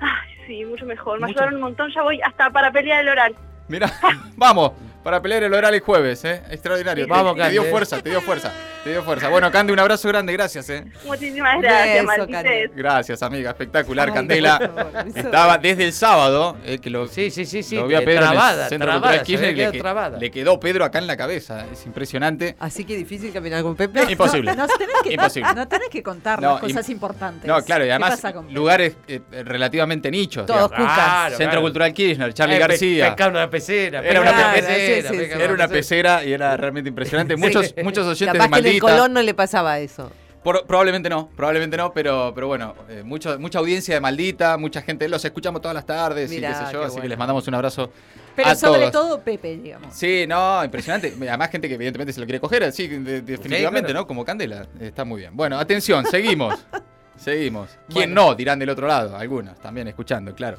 Ay, 0.00 0.30
sí, 0.46 0.64
mucho 0.64 0.84
mejor. 0.86 1.18
Me 1.20 1.26
Mucho. 1.26 1.38
ayudaron 1.40 1.54
un 1.56 1.60
montón, 1.62 1.90
ya 1.94 2.02
voy 2.02 2.20
hasta 2.22 2.50
para 2.50 2.70
pelear 2.70 3.00
el 3.00 3.08
oral. 3.08 3.34
Mira, 3.68 3.90
vamos, 4.36 4.72
para 5.02 5.20
pelear 5.20 5.42
el 5.44 5.54
oral 5.54 5.74
el 5.74 5.80
jueves, 5.80 6.24
¿eh? 6.24 6.42
Extraordinario. 6.50 7.06
Te- 7.06 7.10
Vamos, 7.10 7.36
te, 7.36 7.50
dio 7.50 7.64
fuerza, 7.64 8.00
te 8.02 8.10
dio 8.10 8.20
fuerza, 8.20 8.52
te 8.84 8.90
dio 8.90 9.02
fuerza. 9.02 9.28
Bueno, 9.28 9.50
Cande, 9.50 9.72
un 9.72 9.78
abrazo 9.78 10.08
grande, 10.08 10.32
gracias, 10.32 10.70
¿eh? 10.70 10.84
Muchísimas 11.04 11.60
gracias. 11.60 12.06
Cande. 12.30 12.70
Gracias, 12.74 13.22
amiga, 13.22 13.50
espectacular, 13.50 14.08
Ay, 14.08 14.14
Candela. 14.14 14.58
favor, 14.58 14.92
Estaba 15.14 15.58
desde 15.58 15.84
el 15.84 15.92
sábado, 15.92 16.56
eh, 16.64 16.78
que 16.78 16.88
lo, 16.88 17.06
Sí, 17.06 17.30
sí, 17.30 17.44
sí, 17.44 17.62
sí. 17.62 17.76
lo 17.76 17.86
vi 17.86 17.94
a 17.96 18.04
Pedro 18.04 18.22
trabada, 18.22 18.54
en 18.54 18.62
el 18.62 18.68
Centro 18.70 18.88
trabada, 18.90 19.22
Kirchner 19.22 19.50
y 19.52 19.54
le, 19.56 19.72
trabada. 19.72 20.18
le 20.18 20.30
quedó 20.30 20.58
Pedro 20.58 20.84
acá 20.84 20.98
en 20.98 21.06
la 21.06 21.16
cabeza. 21.16 21.66
Es 21.70 21.84
impresionante. 21.84 22.56
Así 22.58 22.84
que 22.84 22.96
difícil 22.96 23.32
caminar 23.32 23.62
con 23.62 23.76
Pepe. 23.76 24.10
Imposible. 24.10 24.54
Nos 24.56 24.68
tenés 24.78 24.96
que, 25.02 25.12
Imposible. 25.12 25.54
no 25.54 25.68
tenés 25.68 25.88
que 25.90 26.02
contar 26.02 26.40
No, 26.40 26.52
las 26.52 26.60
cosas 26.60 26.88
im- 26.88 26.92
importantes. 26.92 27.46
No, 27.48 27.62
claro, 27.62 27.84
y 27.84 27.88
¿Qué 27.88 27.92
además 27.92 28.22
lugares 28.50 28.96
eh, 29.08 29.20
relativamente 29.44 30.10
nichos. 30.10 30.46
Todos. 30.46 30.70
Claro, 30.70 31.30
Centro 31.36 31.46
claro. 31.50 31.60
Cultural 31.62 31.92
Kirchner, 31.92 32.32
Charlie 32.32 32.56
Eh, 32.56 32.58
García. 32.58 33.16
una 33.28 33.50
pecera. 33.50 34.00
Era 34.02 34.20
una 34.20 34.52
pecera. 34.54 35.10
Era 35.44 35.52
una 35.52 35.68
pecera 35.68 36.24
y 36.24 36.32
era 36.32 36.56
realmente 36.56 36.88
impresionante. 36.88 37.36
Muchos, 37.36 37.74
muchos 37.82 38.06
oyentes 38.06 38.50
de 38.50 38.69
Maldita. 38.72 38.86
Colón 38.86 39.12
no 39.12 39.22
le 39.22 39.34
pasaba 39.34 39.78
eso. 39.78 40.10
Por- 40.42 40.64
probablemente 40.66 41.10
no, 41.10 41.28
probablemente 41.36 41.76
no, 41.76 41.92
pero, 41.92 42.32
pero 42.34 42.46
bueno, 42.46 42.74
eh, 42.88 43.02
mucho- 43.04 43.38
mucha 43.38 43.58
audiencia 43.58 43.94
de 43.94 44.00
Maldita, 44.00 44.56
mucha 44.56 44.80
gente, 44.80 45.06
los 45.06 45.22
escuchamos 45.22 45.60
todas 45.60 45.74
las 45.74 45.84
tardes 45.84 46.30
Mirá, 46.30 46.48
y 46.48 46.52
qué 46.54 46.58
sé 46.66 46.72
yo, 46.72 46.80
qué 46.80 46.86
así 46.86 47.00
que 47.00 47.08
les 47.08 47.18
mandamos 47.18 47.46
un 47.46 47.54
abrazo 47.54 47.92
Pero 48.34 48.48
a 48.48 48.54
sobre 48.54 48.90
todos. 48.90 48.92
todo 48.92 49.20
Pepe, 49.20 49.58
digamos. 49.58 49.92
Sí, 49.94 50.24
no, 50.26 50.64
impresionante. 50.64 51.12
Además, 51.28 51.50
gente 51.50 51.68
que 51.68 51.74
evidentemente 51.74 52.14
se 52.14 52.20
lo 52.20 52.24
quiere 52.26 52.40
coger, 52.40 52.72
sí, 52.72 52.88
de- 52.88 53.20
definitivamente, 53.20 53.88
claro. 53.88 54.00
¿no? 54.00 54.06
Como 54.06 54.24
Candela. 54.24 54.66
Está 54.80 55.04
muy 55.04 55.20
bien. 55.20 55.36
Bueno, 55.36 55.58
atención, 55.58 56.06
seguimos. 56.06 56.54
seguimos. 57.18 57.68
¿Quién 57.92 58.14
no? 58.14 58.34
Dirán 58.34 58.58
del 58.58 58.70
otro 58.70 58.86
lado. 58.86 59.16
Algunos 59.18 59.60
también 59.60 59.88
escuchando, 59.88 60.34
claro. 60.34 60.56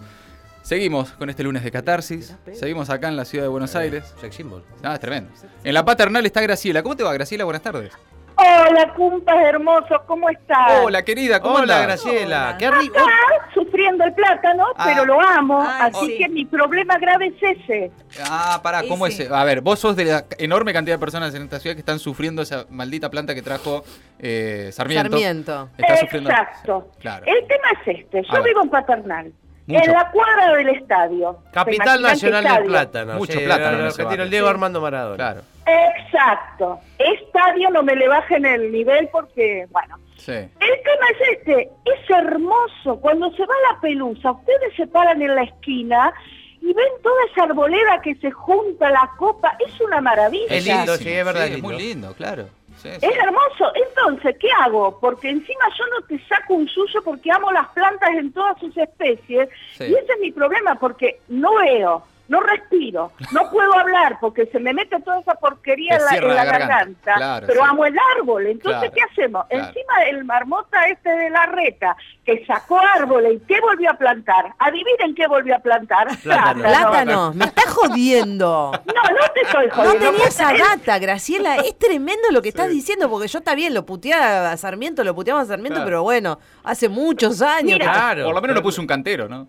Seguimos 0.61 1.11
con 1.13 1.29
este 1.29 1.43
lunes 1.43 1.63
de 1.63 1.71
catarsis. 1.71 2.35
Seguimos 2.53 2.89
acá 2.89 3.07
en 3.07 3.17
la 3.17 3.25
ciudad 3.25 3.45
de 3.45 3.49
Buenos 3.49 3.75
Aires. 3.75 4.13
Sex 4.21 4.35
symbol. 4.35 4.63
Ah, 4.83 4.93
es 4.93 4.99
tremendo. 4.99 5.31
En 5.63 5.73
la 5.73 5.83
paternal 5.83 6.25
está 6.25 6.41
Graciela. 6.41 6.83
¿Cómo 6.83 6.95
te 6.95 7.03
va, 7.03 7.13
Graciela? 7.13 7.43
Buenas 7.45 7.61
tardes. 7.63 7.91
Hola, 8.37 8.91
cumpas 8.95 9.35
hermosos, 9.43 10.01
¿cómo 10.07 10.27
estás? 10.29 10.79
Hola, 10.83 11.03
querida, 11.03 11.39
¿cómo 11.41 11.55
Hola, 11.55 11.83
andás? 11.83 12.03
Graciela. 12.03 12.47
Hola. 12.49 12.57
Qué 12.57 12.71
rico. 12.71 12.97
Acá, 12.97 13.49
sufriendo 13.53 14.03
el 14.03 14.13
plátano, 14.13 14.65
Ah. 14.77 14.85
pero 14.87 15.05
lo 15.05 15.19
amo, 15.21 15.61
Ay, 15.61 15.91
así 15.93 16.05
sí. 16.07 16.17
que 16.17 16.29
mi 16.29 16.45
problema 16.45 16.97
grave 16.97 17.27
es 17.27 17.57
ese. 17.59 17.91
Ah, 18.27 18.59
pará, 18.63 18.81
¿cómo 18.87 19.05
sí. 19.07 19.23
es? 19.23 19.31
A 19.31 19.43
ver, 19.43 19.61
vos 19.61 19.79
sos 19.79 19.95
de 19.95 20.05
la 20.05 20.25
enorme 20.39 20.73
cantidad 20.73 20.95
de 20.95 20.99
personas 20.99 21.35
en 21.35 21.43
esta 21.43 21.59
ciudad 21.59 21.75
que 21.75 21.81
están 21.81 21.99
sufriendo 21.99 22.41
esa 22.41 22.65
maldita 22.69 23.11
planta 23.11 23.35
que 23.35 23.43
trajo 23.43 23.83
eh, 24.17 24.69
Sarmiento. 24.71 25.11
Sarmiento. 25.11 25.69
Está 25.77 25.97
sufriendo. 25.97 26.29
Exacto. 26.31 26.91
Claro. 26.99 27.25
El 27.27 27.45
tema 27.47 27.67
es 27.85 27.99
este, 27.99 28.19
A 28.19 28.21
yo 28.23 28.33
ver. 28.33 28.43
vivo 28.43 28.63
en 28.63 28.69
Paternal, 28.69 29.33
Mucho. 29.67 29.83
en 29.85 29.91
la 29.93 30.11
cuadra 30.11 30.55
del 30.55 30.69
estadio. 30.69 31.39
¿Se 31.45 31.51
Capital 31.51 32.01
Nacional 32.01 32.43
del? 32.43 32.63
Plátano. 32.65 33.13
Mucho 33.15 33.33
sí, 33.33 33.45
plátano 33.45 33.77
el 33.79 33.85
argentino, 33.85 34.23
el 34.23 34.29
Diego 34.29 34.47
Sí. 34.47 34.51
Armando 34.51 34.81
Maradona. 34.81 35.15
Claro. 35.15 35.41
Exacto. 35.65 36.79
Estadio 36.97 37.69
no 37.69 37.83
me 37.83 37.95
le 37.95 38.07
bajen 38.07 38.45
el 38.45 38.71
nivel 38.71 39.07
porque, 39.11 39.67
bueno. 39.71 39.97
Sí. 40.17 40.31
El 40.33 40.49
tema 40.59 41.05
es 41.19 41.37
este, 41.37 41.61
es 41.85 42.09
hermoso. 42.09 42.99
Cuando 43.01 43.31
se 43.31 43.41
va 43.45 43.53
la 43.73 43.79
pelusa, 43.81 44.31
ustedes 44.31 44.75
se 44.75 44.87
paran 44.87 45.21
en 45.21 45.33
la 45.35 45.43
esquina 45.43 46.13
y 46.61 46.67
ven 46.73 46.85
toda 47.01 47.15
esa 47.31 47.43
arboleda 47.45 48.01
que 48.03 48.13
se 48.15 48.29
junta, 48.29 48.89
la 48.91 49.09
copa, 49.17 49.57
es 49.65 49.79
una 49.81 49.99
maravilla. 49.99 50.45
Es 50.49 50.65
lindo, 50.65 50.95
sí, 50.97 51.09
es 51.09 51.25
verdad, 51.25 51.47
Sí, 51.47 51.53
es 51.53 51.61
muy 51.63 51.75
lindo, 51.77 52.13
claro. 52.13 52.45
Sí, 52.81 52.89
sí. 52.99 53.05
Es 53.05 53.15
hermoso. 53.17 53.71
Entonces, 53.75 54.35
¿qué 54.39 54.47
hago? 54.59 54.99
Porque 54.99 55.29
encima 55.29 55.65
yo 55.77 55.85
no 55.87 56.05
te 56.07 56.19
saco 56.27 56.55
un 56.55 56.67
suyo 56.67 57.01
porque 57.03 57.31
amo 57.31 57.51
las 57.51 57.67
plantas 57.69 58.09
en 58.11 58.31
todas 58.33 58.59
sus 58.59 58.75
especies. 58.75 59.49
Sí. 59.77 59.85
Y 59.85 59.93
ese 59.93 60.13
es 60.13 60.19
mi 60.19 60.31
problema 60.31 60.75
porque 60.75 61.19
no 61.27 61.55
veo, 61.55 62.03
no 62.31 62.39
respiro, 62.39 63.11
no 63.33 63.51
puedo 63.51 63.73
hablar 63.77 64.17
porque 64.21 64.45
se 64.47 64.59
me 64.59 64.73
mete 64.73 64.99
toda 65.01 65.19
esa 65.19 65.35
porquería 65.35 65.97
en 65.97 66.05
la, 66.05 66.15
en 66.17 66.27
la 66.29 66.33
la 66.33 66.45
garganta. 66.45 66.67
garganta. 66.67 67.13
Claro, 67.15 67.47
pero 67.47 67.61
sí. 67.61 67.67
amo 67.69 67.85
el 67.85 67.95
árbol. 68.17 68.47
Entonces, 68.47 68.79
Claro, 68.89 68.93
¿qué 68.95 69.01
hacemos? 69.01 69.45
claro. 69.47 69.65
Encima 69.67 69.93
el 70.09 70.23
marmota 70.25 70.85
este 70.87 71.09
de 71.09 71.29
la 71.29 71.45
reta 71.47 71.95
que 72.25 72.45
sacó 72.45 72.79
árboles 72.79 73.33
y 73.33 73.39
¿qué 73.45 73.59
volvió 73.59 73.89
a 73.91 73.95
plantar? 73.95 74.53
Adivinen 74.59 75.13
qué 75.13 75.27
volvió 75.27 75.55
a 75.55 75.59
plantar. 75.59 76.07
Plátano. 76.23 76.63
Plátano, 76.63 77.33
me 77.33 77.45
estás 77.45 77.65
jodiendo. 77.65 78.71
No, 78.85 78.93
no 79.11 79.33
te 79.33 79.41
estoy 79.41 79.67
No 79.67 79.73
jodiendo. 79.75 80.11
tenía 80.11 80.27
esa 80.27 80.53
data, 80.53 80.99
Graciela. 80.99 81.57
Es 81.57 81.77
tremendo 81.77 82.29
lo 82.31 82.41
que 82.41 82.49
estás 82.49 82.69
diciendo, 82.69 83.09
porque 83.09 83.27
yo 83.27 83.39
está 83.39 83.55
bien, 83.55 83.73
lo 83.73 83.85
puteé 83.85 84.13
a 84.13 84.55
Sarmiento, 84.57 85.03
lo 85.03 85.13
puteamos 85.13 85.43
a 85.43 85.47
Sarmiento, 85.47 85.75
Claro. 85.79 85.85
pero 85.85 86.03
bueno, 86.03 86.39
hace 86.63 86.87
muchos 86.89 87.41
años. 87.41 87.73
Mira, 87.79 87.85
que- 87.85 87.91
Claro. 87.91 88.25
Por 88.25 88.35
lo 88.35 88.41
menos 88.41 88.55
lo 88.55 88.63
puso 88.63 88.79
un 88.81 88.87
cantero, 88.87 89.27
¿no? 89.27 89.47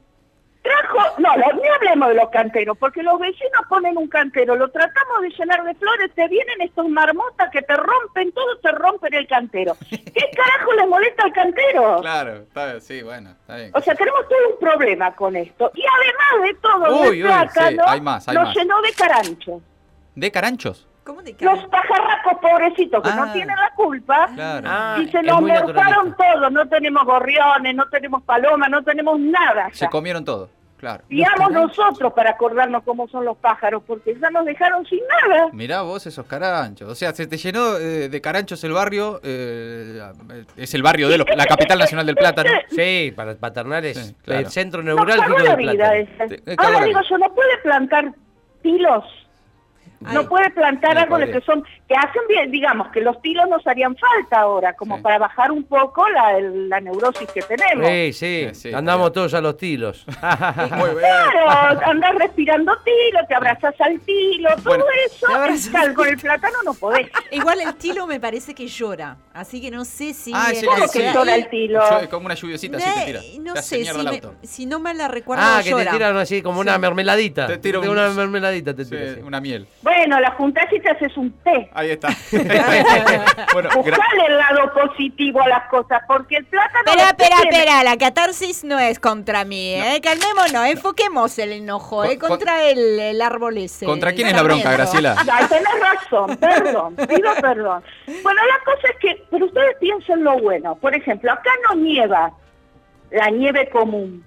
Trajo, 0.63 1.19
no, 1.19 1.37
no, 1.37 1.61
ni 1.61 1.69
hablemos 1.69 2.09
de 2.11 2.15
los 2.15 2.31
canteros, 2.31 2.79
porque 2.79 3.03
los 3.03 3.19
vecinos 3.19 3.63
ponen 3.69 3.97
un 3.97 4.07
cantero, 4.07 4.55
lo 4.55 4.71
tratamos 4.71 5.23
de 5.23 5.31
llenar 5.31 5.65
de 5.65 5.75
flores, 5.75 6.13
te 6.15 6.29
vienen 6.29 6.61
estos 6.61 6.89
marmotas 6.89 7.51
que 7.51 7.63
te 7.63 7.77
rompen, 7.77 8.31
todo 8.31 8.57
te 8.59 8.71
rompen 8.71 9.13
el 9.13 9.27
cantero. 9.27 9.77
¿Qué 9.91 10.31
carajo 10.37 10.73
les 10.75 10.89
molesta 10.89 11.25
al 11.25 11.33
cantero? 11.33 11.99
Claro, 12.01 12.33
está 12.37 12.67
bien, 12.67 12.81
sí, 12.81 13.03
bueno, 13.03 13.31
está 13.31 13.57
bien. 13.57 13.71
O 13.75 13.81
sea, 13.81 13.95
tenemos 13.97 14.21
todo 14.29 14.39
un 14.53 14.59
problema 14.61 15.13
con 15.17 15.35
esto. 15.35 15.71
Y 15.75 15.83
además 15.85 16.49
de 16.49 16.55
todo, 16.61 17.01
Uy, 17.03 17.09
uy, 17.09 17.23
plátano 17.23 17.71
sí, 17.71 17.77
hay 17.89 18.01
más, 18.01 18.29
hay 18.29 18.35
nos 18.37 18.45
más. 18.45 18.57
llenó 18.57 18.81
de 18.83 18.93
caranchos. 18.93 19.63
¿De 20.15 20.31
caranchos? 20.31 20.87
¿Cómo 21.05 21.21
de 21.23 21.35
Los 21.41 21.65
pajarracos 21.67 22.35
pobrecitos 22.41 23.03
que 23.03 23.09
Ah. 23.11 23.17
no 23.17 23.33
tienen 23.33 23.57
la 23.57 23.71
culpa 23.75 24.29
Claro. 24.35 24.69
Ah, 24.71 24.99
y 25.03 25.09
se 25.09 25.23
nos 25.23 25.43
naturalista. 25.43 26.17
todo. 26.17 26.51
No 26.51 26.69
tenemos 26.69 27.05
gorriones, 27.05 27.75
no 27.75 27.89
tenemos 27.89 28.23
palomas, 28.23 28.71
no 28.71 28.83
tenemos 28.85 29.19
nada. 29.19 29.69
Se 29.73 29.89
comieron 29.89 30.25
todo, 30.25 30.49
claro. 30.79 31.03
Digamos 31.09 31.51
nosotros 31.51 32.13
para 32.13 32.31
acordarnos 32.31 32.85
cómo 32.85 33.09
son 33.09 33.25
los 33.25 33.37
pájaros, 33.39 33.83
porque 33.85 34.17
ya 34.21 34.31
nos 34.31 34.45
dejaron 34.45 34.87
sin 34.87 35.01
nada. 35.29 35.49
Mirá 35.53 35.83
vos 35.83 36.07
esos 36.07 36.25
caranchos. 36.27 36.89
O 36.89 36.95
sea, 36.95 37.13
se 37.13 37.27
te 37.27 37.37
llenó 37.37 37.79
eh, 37.79 38.09
de 38.09 38.21
caranchos 38.21 38.63
el 38.63 38.73
barrio. 38.73 39.21
eh, 39.25 40.01
es 40.57 40.73
el 40.75 40.83
barrio 40.85 41.09
de 41.09 41.19
los- 41.19 41.27
la 41.37 41.47
capital 41.47 41.79
nacional 41.81 42.07
del 42.07 42.15
plátano. 42.17 42.49
Sí, 42.71 43.13
para 43.17 43.35
paternales, 43.35 43.99
Sí, 43.99 44.15
claro. 44.25 44.41
el 44.43 44.47
centro 44.51 44.83
neurálgico 44.85 45.39
la 45.39 45.57
del 45.57 45.57
vida 45.57 45.73
plátano. 45.73 45.95
esa. 45.95 46.25
Eh, 46.35 46.57
Ahora 46.59 46.85
digo 46.85 47.01
yo, 47.11 47.19
¿no 47.19 47.35
puede 47.35 47.59
plantar 47.65 48.13
No 50.03 50.29
puede 50.29 50.51
plantar 50.51 50.99
árboles 50.99 51.31
que 51.31 51.41
son 51.43 51.63
que 51.89 51.95
hacen 51.95 52.23
bien, 52.29 52.51
digamos, 52.51 52.89
que 52.89 53.01
los 53.01 53.21
tilos 53.21 53.47
nos 53.49 53.67
harían 53.67 53.95
falta 53.97 54.41
ahora, 54.41 54.73
como 54.75 54.97
Sí. 54.97 55.03
para 55.03 55.19
bajar 55.19 55.53
un 55.53 55.65
poco 55.65 56.09
la, 56.09 56.41
la 56.41 56.81
neurosis 56.81 57.29
que 57.31 57.43
tenemos. 57.43 57.87
Sí, 57.87 58.13
sí, 58.13 58.49
Sí, 58.53 58.55
sí, 58.71 58.75
andamos 58.75 59.13
todos 59.13 59.35
a 59.35 59.41
los 59.41 59.57
tilos. 59.57 60.07
Muy 60.77 60.91
bien. 60.91 61.01
Claro, 61.01 61.81
andar 61.87 62.17
respirando 62.17 62.73
tilo, 62.85 63.21
te 63.29 63.35
abrazas 63.35 63.75
al 63.81 64.01
tilo, 64.01 64.49
todo 64.57 64.65
Bueno. 64.65 64.85
eso, 65.07 65.95
con 65.95 66.09
el 66.09 66.17
plátano 66.19 66.57
no 66.65 66.73
podés. 66.75 67.09
Igual 67.31 67.61
el 67.61 67.75
tilo 67.75 68.07
me 68.07 68.19
parece 68.21 68.55
que 68.55 68.67
llora, 68.67 69.17
así 69.35 69.61
que 69.61 69.71
no 69.71 69.85
sé 69.85 70.15
si... 70.15 70.33
Ah, 70.35 70.47
sí, 70.55 70.61
que 70.61 70.67
¿Cómo 70.67 70.83
que 70.83 70.89
sí. 70.89 71.05
llora 71.13 71.35
el 71.35 71.49
tilo? 71.51 71.81
Como 72.11 72.27
una 72.27 72.35
lluviosita 72.35 72.77
así 72.79 72.87
te 73.01 73.07
tira. 73.07 73.21
Ne- 73.21 73.39
No 73.41 73.55
Te 73.55 73.63
sé, 73.63 73.85
si, 74.43 74.65
me- 74.67 74.71
no 74.71 74.81
me 74.81 74.95
la 74.95 75.09
recuerdo 75.09 75.43
ah, 75.47 75.61
que 75.63 75.71
llora. 75.71 75.85
te 75.85 75.91
tiran 75.91 76.17
así 76.17 76.41
como 76.43 76.61
una 76.61 76.79
mermeladita. 76.79 77.47
Te 77.47 77.59
tira 77.59 77.81
un- 77.81 77.89
una 77.89 78.09
mermeladita, 78.11 78.75
te 78.75 78.85
Sí, 78.85 78.91
tira. 78.91 79.27
una 79.27 79.41
miel. 79.41 79.67
Bueno, 79.83 79.92
la 80.21 80.31
juntás 80.33 80.67
y 80.73 80.81
te 80.81 80.91
haces 80.91 81.17
un 81.17 81.33
té. 81.43 81.71
Ahí 81.75 81.91
está. 81.91 82.09
bueno, 83.53 83.69
Buscale 83.75 84.27
el 84.29 84.37
lado 84.39 84.73
positivo 84.75 85.41
a 85.43 85.49
las 85.49 85.69
cosas, 85.69 86.03
porque 86.07 86.37
el 86.37 86.45
plátano... 86.47 86.85
Espera, 86.87 87.09
espera, 87.11 87.37
espera, 87.43 87.85
la 87.85 87.97
catarsis 87.97 88.65
no 88.65 88.79
es 88.79 88.99
contra 88.99 89.45
mí, 89.45 89.75
¿eh? 89.75 90.01
Calmémonos, 90.03 90.67
enfoquemos 90.69 91.39
el 91.39 91.53
enojo, 91.53 92.05
¿eh? 92.05 92.19
Con- 92.19 92.31
Contra 92.31 92.65
el, 92.65 92.99
el 92.99 93.21
árbol 93.23 93.59
ese. 93.59 93.87
¿Contra 93.87 94.13
quién 94.13 94.29
es 94.29 94.35
la 94.35 94.43
bronca. 94.43 94.73
Graciela? 94.73 95.17
Ya, 95.27 95.47
tenés 95.49 95.69
razón, 95.81 96.37
perdón, 96.37 96.97
pido 96.97 97.35
perdón. 97.41 97.83
Bueno, 98.23 98.41
la 98.45 98.65
cosa 98.65 98.89
es 98.89 98.97
que, 98.99 99.25
pero 99.31 99.47
ustedes 99.47 99.77
piensen 99.79 100.25
lo 100.25 100.39
bueno. 100.39 100.75
Por 100.77 100.95
ejemplo, 100.95 101.31
acá 101.33 101.51
no 101.69 101.77
nieva 101.77 102.33
la 103.11 103.29
nieve 103.31 103.69
común, 103.71 104.25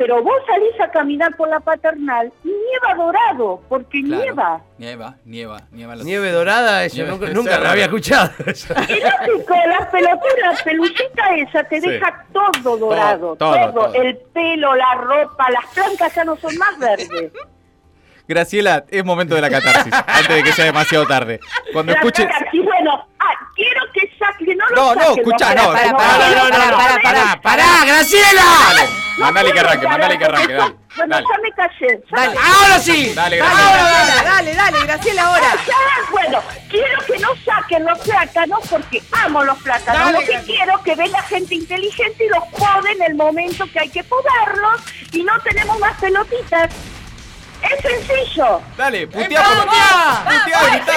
pero 0.00 0.22
vos 0.22 0.32
salís 0.46 0.80
a 0.80 0.90
caminar 0.90 1.36
por 1.36 1.46
la 1.50 1.60
paternal 1.60 2.32
y 2.42 2.48
nieva 2.48 2.94
dorado, 3.04 3.60
porque 3.68 4.02
Claro. 4.02 4.22
nieva. 4.22 4.60
Nieva, 4.78 5.14
nieva, 5.26 5.56
nieva. 5.72 5.94
los- 5.94 6.06
Nieve 6.06 6.30
dorada, 6.32 6.84
eso 6.86 6.96
Nieve- 6.96 7.10
nunca, 7.10 7.26
nunca 7.28 7.50
es 7.50 7.56
lo 7.58 7.62
raro. 7.64 7.72
había 7.72 7.84
escuchado. 7.84 8.30
Y 8.88 9.00
lógico, 9.28 9.54
las 9.68 9.88
peloturas, 9.90 10.56
la 10.58 10.64
pelucita 10.64 11.36
esa 11.36 11.64
te 11.64 11.80
Sí. 11.82 11.90
deja 11.90 12.24
todo 12.32 12.78
dorado, 12.78 13.36
todo, 13.36 13.52
todo, 13.54 13.72
todo. 13.72 13.94
El 13.94 14.16
pelo, 14.32 14.74
la 14.74 14.94
ropa, 14.94 15.50
las 15.50 15.66
plantas 15.74 16.14
ya 16.14 16.24
no 16.24 16.34
son 16.38 16.56
más 16.56 16.78
verdes. 16.78 17.10
Graciela, 18.26 18.84
es 18.88 19.04
momento 19.04 19.34
de 19.34 19.42
la 19.42 19.50
catarsis, 19.50 19.92
antes 19.92 20.28
de 20.36 20.42
que 20.44 20.52
sea 20.52 20.64
demasiado 20.64 21.04
tarde. 21.06 21.40
Cuando 21.74 21.92
La 21.92 21.98
escuches... 21.98 22.24
catarsis, 22.26 22.62
bueno, 22.64 23.06
ah, 23.18 23.32
quiero 23.54 23.80
que 23.92 24.08
saque, 24.18 24.54
no 24.56 24.66
lo 24.70 24.76
No, 24.76 24.94
no, 24.94 25.00
saquen, 25.02 25.18
escuchá, 25.18 25.54
no, 25.56 25.62
no, 25.64 25.72
no, 25.72 26.48
no, 26.48 27.42
pará, 27.42 27.66
Graciela. 27.84 28.42
Mandale 29.20 29.52
que 29.52 29.60
arranque, 29.60 29.86
mandale 29.86 30.18
que 30.18 30.24
arranque, 30.24 30.52
dale. 30.54 30.74
Bueno, 30.96 31.14
Dale, 31.14 31.26
ya 31.32 31.40
me 31.40 31.52
callé. 31.52 32.00
ya 32.10 32.16
Dale. 32.16 32.34
me- 32.34 32.40
Ahora 32.40 32.78
sí. 32.80 33.12
dale, 33.14 33.38
Dale, 33.38 33.54
Graciela. 33.54 34.24
dale, 34.24 34.24
dale, 34.24 34.54
dale, 34.54 34.86
Graciela, 34.86 35.22
ahora. 35.22 35.46
Ya, 35.66 36.10
bueno, 36.10 36.42
quiero 36.68 36.98
que 37.06 37.18
no 37.20 37.28
saquen 37.44 37.84
los 37.84 37.98
plátanos 38.00 38.58
porque 38.68 39.02
amo 39.12 39.44
los 39.44 39.56
plátanos. 39.62 40.00
Dale, 40.06 40.12
Lo 40.12 40.18
que 40.26 40.32
Graciela. 40.32 40.44
quiero 40.64 40.82
que 40.82 40.94
venga 40.96 41.22
gente 41.22 41.54
inteligente 41.54 42.24
y 42.24 42.28
los 42.28 42.42
pode 42.48 42.90
en 42.92 43.02
el 43.02 43.14
momento 43.14 43.66
que 43.72 43.78
hay 43.78 43.88
que 43.88 44.02
podarlos 44.02 44.80
y 45.12 45.22
no 45.22 45.38
tenemos 45.42 45.78
más 45.78 45.96
pelotitas. 46.00 46.70
Es 47.62 47.80
sencillo. 47.82 48.60
Dale, 48.76 48.98
Hay 49.00 49.06
gritá, 49.06 49.42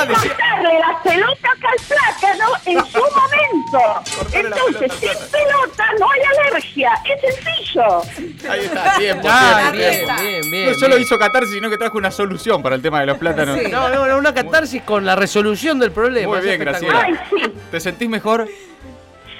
que 0.08 0.14
decí- 0.14 0.28
cortarle 0.28 0.80
las 0.80 1.02
pelotas 1.04 1.52
al 1.64 1.86
plátano 1.88 2.46
en 2.66 2.86
su 2.86 3.00
momento. 3.20 4.04
La 4.32 4.40
Entonces, 4.40 4.92
pelota 4.94 5.20
sin 5.20 5.32
pelota 5.32 5.86
no 6.00 6.08
hay 6.12 6.22
alergia. 6.50 6.92
Es 7.06 7.36
sencillo. 7.36 8.02
Ahí 8.50 8.66
está, 8.66 8.94
Ah, 8.96 8.98
bien, 9.00 9.22
bien, 9.22 10.52
bien. 10.52 10.66
No 10.70 10.74
solo 10.76 10.96
bien. 10.96 11.02
hizo 11.02 11.20
catarsis, 11.20 11.54
sino 11.54 11.70
que 11.70 11.78
trajo 11.78 11.98
una 11.98 12.12
solución 12.12 12.62
para 12.64 12.76
el 12.76 12.82
tema 12.82 13.00
de 13.02 13.08
los 13.08 13.18
plátanos. 13.18 13.60
Sí. 13.60 13.68
No, 13.70 13.90
no, 13.90 14.08
no, 14.08 14.18
una 14.18 14.34
catarsis 14.34 14.82
con 14.84 15.06
la 15.06 15.16
resolución 15.16 15.80
del 15.80 15.92
problema. 15.92 16.28
Muy 16.36 16.42
bien. 16.46 16.68
Ay, 16.68 17.14
sí. 17.30 17.54
¿Te 17.72 17.80
sentís 17.80 18.08
mejor? 18.10 18.48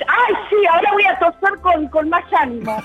Ay, 0.08 0.34
sí, 0.50 0.56
ahora 0.72 0.92
voy 0.94 1.06
a 1.06 1.20
toser 1.20 1.60
con, 1.62 1.88
con 1.90 2.10
más 2.10 2.24
ánimo. 2.40 2.82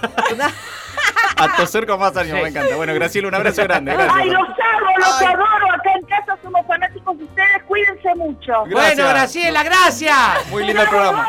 A 1.37 1.57
toser 1.57 1.87
con 1.87 2.01
más 2.01 2.17
ánimo, 2.17 2.37
Sí. 2.37 2.43
me 2.43 2.49
encanta. 2.49 2.77
Bueno, 2.77 2.95
Graciela, 2.95 3.29
un 3.29 3.35
abrazo 3.35 3.63
grande. 3.63 3.93
Ay, 3.93 4.31
los 4.31 4.41
amo, 4.41 4.91
los 4.99 5.21
Ay. 5.21 5.27
adoro. 5.27 5.73
Acá 5.75 5.93
en 5.95 6.03
casa 6.07 6.37
somos 6.43 6.67
fanáticos 6.67 7.19
de 7.19 7.25
ustedes. 7.25 7.63
Cuídense 7.67 8.15
mucho. 8.17 8.53
Gracias. 8.67 8.97
Bueno, 8.97 9.09
Graciela, 9.11 9.63
gracias. 9.63 10.17
Muy 10.51 10.65
lindo 10.65 10.83
el 10.83 10.89
programa. 10.89 11.29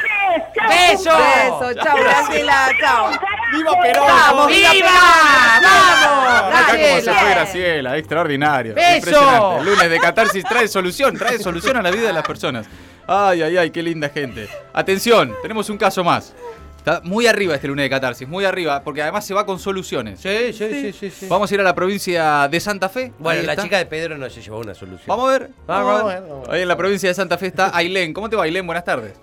Beso. 0.70 1.12
Beso, 1.18 1.74
chao, 1.84 1.98
Graciela, 1.98 2.70
chao. 2.80 3.12
¡Viva 3.52 3.72
Perón! 3.82 4.08
Vamos, 4.08 4.48
¡Viva! 4.48 4.90
¡Vamos! 5.62 6.56
Acá 6.56 6.66
como 6.72 6.78
se 6.78 7.02
Graciela. 7.02 7.20
fue 7.20 7.30
Graciela, 7.30 7.98
extraordinario. 7.98 8.76
¡Beso! 8.76 8.96
Impresionante. 8.98 9.58
El 9.60 9.66
lunes 9.66 9.90
de 9.90 10.00
catarsis 10.00 10.44
trae 10.46 10.68
solución, 10.68 11.18
trae 11.18 11.38
solución 11.40 11.78
a 11.78 11.82
la 11.82 11.92
vida 11.92 12.08
de 12.08 12.14
las 12.14 12.24
personas. 12.26 12.68
Ay, 13.12 13.42
ay, 13.42 13.58
ay, 13.58 13.72
qué 13.72 13.82
linda 13.82 14.08
gente. 14.10 14.48
Atención, 14.72 15.34
tenemos 15.42 15.68
un 15.72 15.78
caso 15.78 16.04
más. 16.04 16.36
Está 16.78 17.02
muy 17.04 17.26
arriba 17.26 17.56
este 17.56 17.68
lunes 17.68 17.84
de 17.86 17.90
catarsis, 17.90 18.28
muy 18.28 18.46
arriba, 18.46 18.84
porque 18.84 19.02
además 19.02 19.26
se 19.26 19.34
va 19.34 19.46
con 19.48 19.58
soluciones. 19.60 20.20
Sí, 20.22 20.54
sí, 20.54 20.70
sí, 20.72 20.94
sí, 20.94 21.10
sí. 21.10 21.26
Vamos 21.28 21.52
a 21.52 21.54
ir 21.56 21.60
a 21.60 21.64
la 21.64 21.74
provincia 21.74 22.48
de 22.48 22.60
Santa 22.60 22.88
Fe. 22.88 23.12
Bueno, 23.18 23.40
Ahí 23.42 23.46
la 23.48 23.54
está. 23.54 23.64
chica 23.64 23.78
de 23.80 23.88
Pedro 23.88 24.16
no 24.18 24.30
se 24.30 24.42
llevó 24.42 24.60
una 24.60 24.76
solución. 24.76 25.06
Vamos 25.08 25.28
a 25.28 25.40
ver. 25.40 25.50
Vamos 25.66 26.02
a 26.02 26.06
ver, 26.06 26.22
vamos 26.22 26.48
a 26.48 26.52
ver. 26.52 26.56
Ahí 26.56 26.62
en 26.62 26.68
la 26.68 26.78
provincia 26.78 27.10
de 27.10 27.16
Santa 27.16 27.38
Fe 27.40 27.48
está 27.48 27.76
Ailén. 27.76 28.14
¿Cómo 28.14 28.30
te 28.30 28.36
va, 28.36 28.44
Ailén? 28.44 28.66
Buenas 28.66 28.86
tardes. 28.86 29.14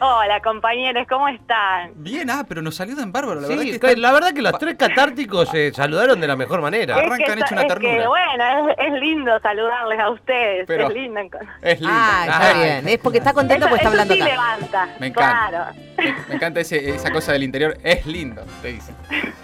Hola, 0.00 0.40
compañeros, 0.42 1.06
¿cómo 1.08 1.28
están? 1.28 1.92
Bien, 1.94 2.28
ah, 2.28 2.44
pero 2.46 2.60
nos 2.60 2.74
saludan 2.74 3.12
bárbaro. 3.12 3.40
La 3.40 3.46
Sí, 3.46 3.52
verdad 3.54 3.64
es 3.64 3.70
que 3.80 3.86
están- 3.86 4.02
la 4.02 4.12
verdad 4.12 4.32
que 4.34 4.42
los 4.42 4.58
tres 4.58 4.74
catárticos 4.74 5.48
se 5.48 5.72
saludaron 5.72 6.20
de 6.20 6.26
la 6.26 6.36
mejor 6.36 6.60
manera. 6.60 6.96
Arrancan 6.96 7.20
es 7.20 7.26
que, 7.26 7.40
hecho 7.40 7.54
una 7.54 7.62
es 7.62 7.68
ternura. 7.68 7.96
que, 8.02 8.06
bueno, 8.08 8.70
es, 8.70 8.76
es 8.78 8.92
lindo 9.00 9.38
saludarles 9.40 10.00
a 10.00 10.10
ustedes. 10.10 10.64
Pero- 10.66 10.88
es 10.88 10.94
lindo. 10.94 11.20
Es 11.62 11.80
lindo. 11.80 11.94
Ah, 11.96 12.22
está 12.26 12.48
Ay, 12.50 12.58
bien. 12.58 12.88
Es 12.88 12.98
porque 12.98 13.18
está 13.18 13.32
contento 13.32 13.66
porque 13.68 13.84
está 13.84 13.88
eso 13.88 14.00
hablando 14.02 14.14
sí 14.14 14.20
acá. 14.20 14.30
levanta. 14.32 14.88
Me 14.98 15.06
encanta. 15.06 15.48
Claro. 15.48 16.18
Me 16.28 16.34
encanta 16.34 16.60
ese- 16.60 16.90
esa 16.90 17.10
cosa 17.12 17.32
del 17.32 17.44
interior. 17.44 17.78
Es 17.84 18.04
lindo, 18.04 18.44
te 18.62 18.72
dicen. 18.72 18.96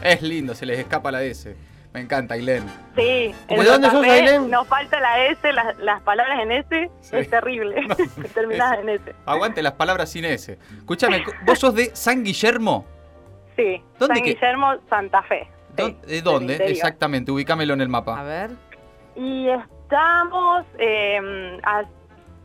Es 0.02 0.20
lindo, 0.20 0.54
se 0.54 0.66
les 0.66 0.78
escapa 0.80 1.12
la 1.12 1.22
S. 1.22 1.56
Me 1.92 2.00
encanta, 2.00 2.34
Ailén. 2.34 2.64
Sí. 2.96 3.34
¿De 3.48 3.64
dónde 3.64 3.90
sos, 3.90 4.04
Ailén? 4.04 4.48
Nos 4.48 4.66
falta 4.68 5.00
la 5.00 5.24
S, 5.26 5.52
las, 5.52 5.76
las 5.78 6.00
palabras 6.02 6.38
en 6.40 6.52
S. 6.52 6.90
Sí. 7.00 7.16
Es 7.16 7.28
terrible. 7.30 7.84
Terminadas 8.34 8.78
en 8.78 8.88
S. 8.90 9.14
Aguante 9.26 9.62
las 9.62 9.72
palabras 9.72 10.08
sin 10.10 10.24
S. 10.24 10.56
Escúchame, 10.78 11.24
¿vos 11.44 11.58
sos 11.58 11.74
de 11.74 11.90
San 11.96 12.22
Guillermo? 12.22 12.86
Sí. 13.56 13.82
¿Dónde 13.98 14.14
San 14.16 14.24
Guillermo, 14.24 14.74
Santa 14.88 15.22
Fe. 15.24 15.48
Sí, 15.76 15.82
¿Dó- 15.82 16.06
¿De 16.06 16.22
dónde? 16.22 16.56
Exactamente, 16.66 17.32
ubícamelo 17.32 17.74
en 17.74 17.80
el 17.80 17.86
A 17.88 17.90
mapa. 17.90 18.22
ver. 18.22 18.50
Y 19.16 19.48
estamos 19.48 20.64
eh, 20.78 21.58
a 21.64 21.82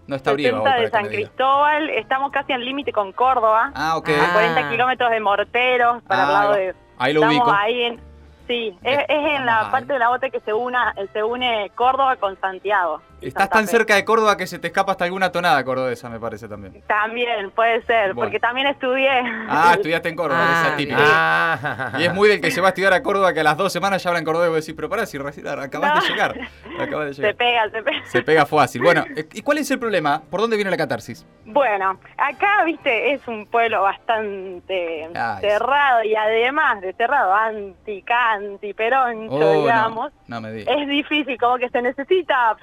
No 0.07 0.15
está 0.15 0.31
60 0.35 0.75
de 0.77 0.89
San 0.89 1.05
Cristóbal. 1.07 1.89
Estamos 1.91 2.31
casi 2.31 2.51
al 2.53 2.65
límite 2.65 2.91
con 2.91 3.11
Córdoba. 3.13 3.71
Ah, 3.75 3.95
ok. 3.97 4.09
a 4.09 4.23
Ah. 4.29 4.33
40 4.33 4.69
kilómetros 4.71 5.11
de 5.11 5.19
Morteros 5.19 6.01
para 6.03 6.23
Ah, 6.23 6.25
el 6.27 6.33
lado 6.33 6.53
ahí 6.53 6.65
de... 6.65 6.75
Ahí 6.97 7.13
lo 7.13 7.19
estamos 7.21 7.37
ubico. 7.43 7.51
ahí 7.57 7.81
en... 7.83 8.14
Sí, 8.47 8.77
es, 8.83 8.99
Eh, 8.99 9.05
es 9.09 9.17
en 9.17 9.45
vamos 9.45 9.65
la 9.65 9.71
parte 9.71 9.93
de 9.93 9.99
la 9.99 10.09
bota 10.09 10.29
que 10.29 10.39
se, 10.41 10.53
una, 10.53 10.93
se 11.13 11.23
une 11.23 11.71
Córdoba 11.75 12.15
con 12.17 12.39
Santiago. 12.39 13.01
Estás 13.27 13.44
Santa 13.44 13.55
tan 13.58 13.65
Fe. 13.65 13.72
cerca 13.72 13.96
de 13.96 14.05
Córdoba 14.05 14.38
que 14.38 14.48
se 14.48 14.60
te 14.60 14.67
escapa 14.67 14.91
hasta 14.94 15.05
alguna 15.05 15.32
tonada 15.32 15.63
cordobesa, 15.63 16.10
me 16.10 16.20
parece 16.20 16.48
también. 16.48 16.82
También, 16.88 17.51
puede 17.51 17.82
ser, 17.84 18.13
Bueno. 18.13 18.27
porque 18.27 18.39
también 18.39 18.67
estudié. 18.67 19.10
Ah, 19.50 19.72
estudiaste 19.75 20.10
en 20.10 20.15
Córdoba, 20.15 20.41
Ah, 20.48 20.63
esa 20.67 20.77
típica. 20.77 20.98
Ah. 21.01 21.91
Y 22.00 22.03
es 22.03 22.13
muy 22.13 22.29
del 22.29 22.41
que 22.41 22.51
se 22.51 22.62
va 22.62 22.67
a 22.67 22.70
estudiar 22.70 22.94
a 22.94 23.01
Córdoba 23.01 23.34
que 23.34 23.39
a 23.39 23.44
las 23.44 23.58
dos 23.58 23.74
semanas 23.74 24.03
ya 24.03 24.10
habla 24.10 24.20
en 24.20 24.25
Córdoba 24.25 24.46
y 24.46 24.50
vos 24.50 24.58
decís, 24.60 24.74
pero 24.75 24.89
pará, 24.89 25.05
si 25.05 25.17
recién 25.17 25.48
acabas 25.48 25.96
No. 25.96 26.01
de 26.01 26.08
llegar. 26.10 26.36
Acabas 26.79 27.08
de 27.08 27.13
Se 27.15 27.22
llegar. 27.22 27.36
pega, 27.36 27.70
se 27.72 27.82
pega. 27.84 28.05
Se 28.05 28.22
pega 28.22 28.46
fácil. 28.46 28.82
Bueno, 28.84 29.03
eh, 29.15 29.25
¿y 29.34 29.41
cuál 29.41 29.58
es 29.58 29.70
el 29.72 29.79
problema? 29.79 30.22
¿Por 30.29 30.41
dónde 30.41 30.55
viene 30.55 30.70
la 30.72 30.77
catarsis? 30.77 31.25
Bueno, 31.46 32.00
acá, 32.17 32.63
viste, 32.65 33.13
es 33.13 33.27
un 33.27 33.46
pueblo 33.48 33.82
bastante 33.82 35.10
Ay, 35.15 35.41
cerrado 35.41 36.03
y 36.03 36.15
además 36.15 36.82
de 36.82 36.94
cerrado, 36.94 37.34
anti-canti, 37.34 38.74
peroncho, 38.74 39.34
Oh, 39.36 39.39
no, 39.39 39.51
digamos. 39.62 40.13
no 40.27 40.41
me 40.41 40.51
digas. 40.51 40.75
Es 40.77 40.88
difícil, 40.88 41.38
como 41.39 41.58
que 41.58 41.70
se 41.70 41.82
necesita 41.82 42.55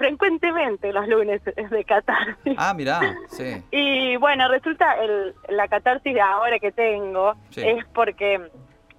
los 0.93 1.07
lunes 1.07 1.41
de 1.69 1.83
catarsis. 1.85 2.55
Ah, 2.57 2.73
mirá, 2.73 2.99
sí. 3.29 3.63
Y 3.71 4.15
bueno, 4.17 4.47
resulta 4.49 4.93
el, 5.01 5.33
la 5.49 5.67
catarsis 5.67 6.13
de 6.13 6.21
ahora 6.21 6.59
que 6.59 6.71
tengo 6.71 7.33
Sí. 7.49 7.61
es 7.67 7.85
porque 7.93 8.39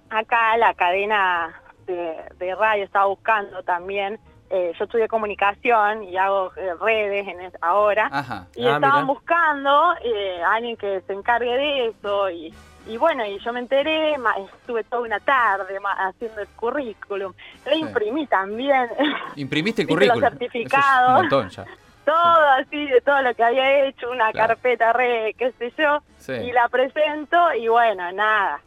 acá 0.09 0.57
la 0.57 0.73
cadena 0.73 1.53
de, 1.87 2.15
de 2.37 2.55
radio 2.55 2.83
estaba 2.83 3.05
buscando 3.05 3.63
también. 3.63 4.19
eh, 4.51 4.73
yo 4.77 4.85
estudié 4.85 5.07
comunicación 5.07 6.03
y 6.03 6.17
hago 6.17 6.51
eh, 6.55 6.73
redes 6.79 7.27
en 7.27 7.41
es- 7.41 7.57
ahora. 7.61 8.09
Ajá. 8.11 8.47
Y 8.55 8.67
Ah, 8.67 8.75
estaban 8.75 9.07
buscando 9.07 9.93
eh, 10.03 10.41
a 10.43 10.53
alguien 10.53 10.77
que 10.77 11.01
se 11.01 11.13
encargue 11.13 11.51
de 11.57 11.87
eso. 11.87 12.29
Y, 12.29 12.53
y 12.87 12.97
bueno, 12.97 13.25
y 13.25 13.39
yo 13.39 13.51
me 13.53 13.59
enteré, 13.61 14.15
estuve 14.53 14.83
toda 14.83 15.01
una 15.03 15.19
tarde 15.19 15.77
haciendo 15.97 16.41
el 16.41 16.47
currículum. 16.49 17.33
Lo 17.65 17.71
Sí. 17.73 17.79
imprimí 17.79 18.27
también. 18.27 18.89
Imprimiste 19.35 19.81
el 19.83 19.87
los 19.87 19.95
currículum. 19.95 20.23
Es 20.23 20.29
certificados. 20.29 21.09
un 21.09 21.15
montón 21.15 21.49
ya. 21.49 21.65
todo 22.05 22.47
así 22.59 22.85
de 22.87 23.01
todo 23.01 23.21
lo 23.23 23.33
que 23.33 23.43
había 23.43 23.85
hecho, 23.85 24.11
una 24.11 24.31
Claro. 24.31 24.49
carpeta 24.49 24.93
re, 24.93 25.33
qué 25.37 25.51
sé 25.53 25.73
yo, 25.77 25.99
Sí. 26.19 26.33
y 26.33 26.51
la 26.51 26.67
presento 26.69 27.53
y 27.55 27.67
bueno, 27.67 28.11
nada, 28.11 28.59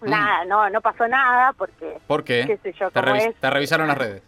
Mm. 0.00 0.08
nada, 0.10 0.44
no, 0.44 0.70
no 0.70 0.80
pasó 0.80 1.06
nada 1.08 1.52
porque, 1.54 1.98
¿Por 2.06 2.22
qué? 2.24 2.44
qué 2.46 2.56
sé 2.58 2.72
yo, 2.78 2.90
te, 2.90 3.00
revis- 3.02 3.28
es. 3.30 3.34
te 3.40 3.50
revisaron 3.50 3.88
las 3.88 3.98
redes. 3.98 4.22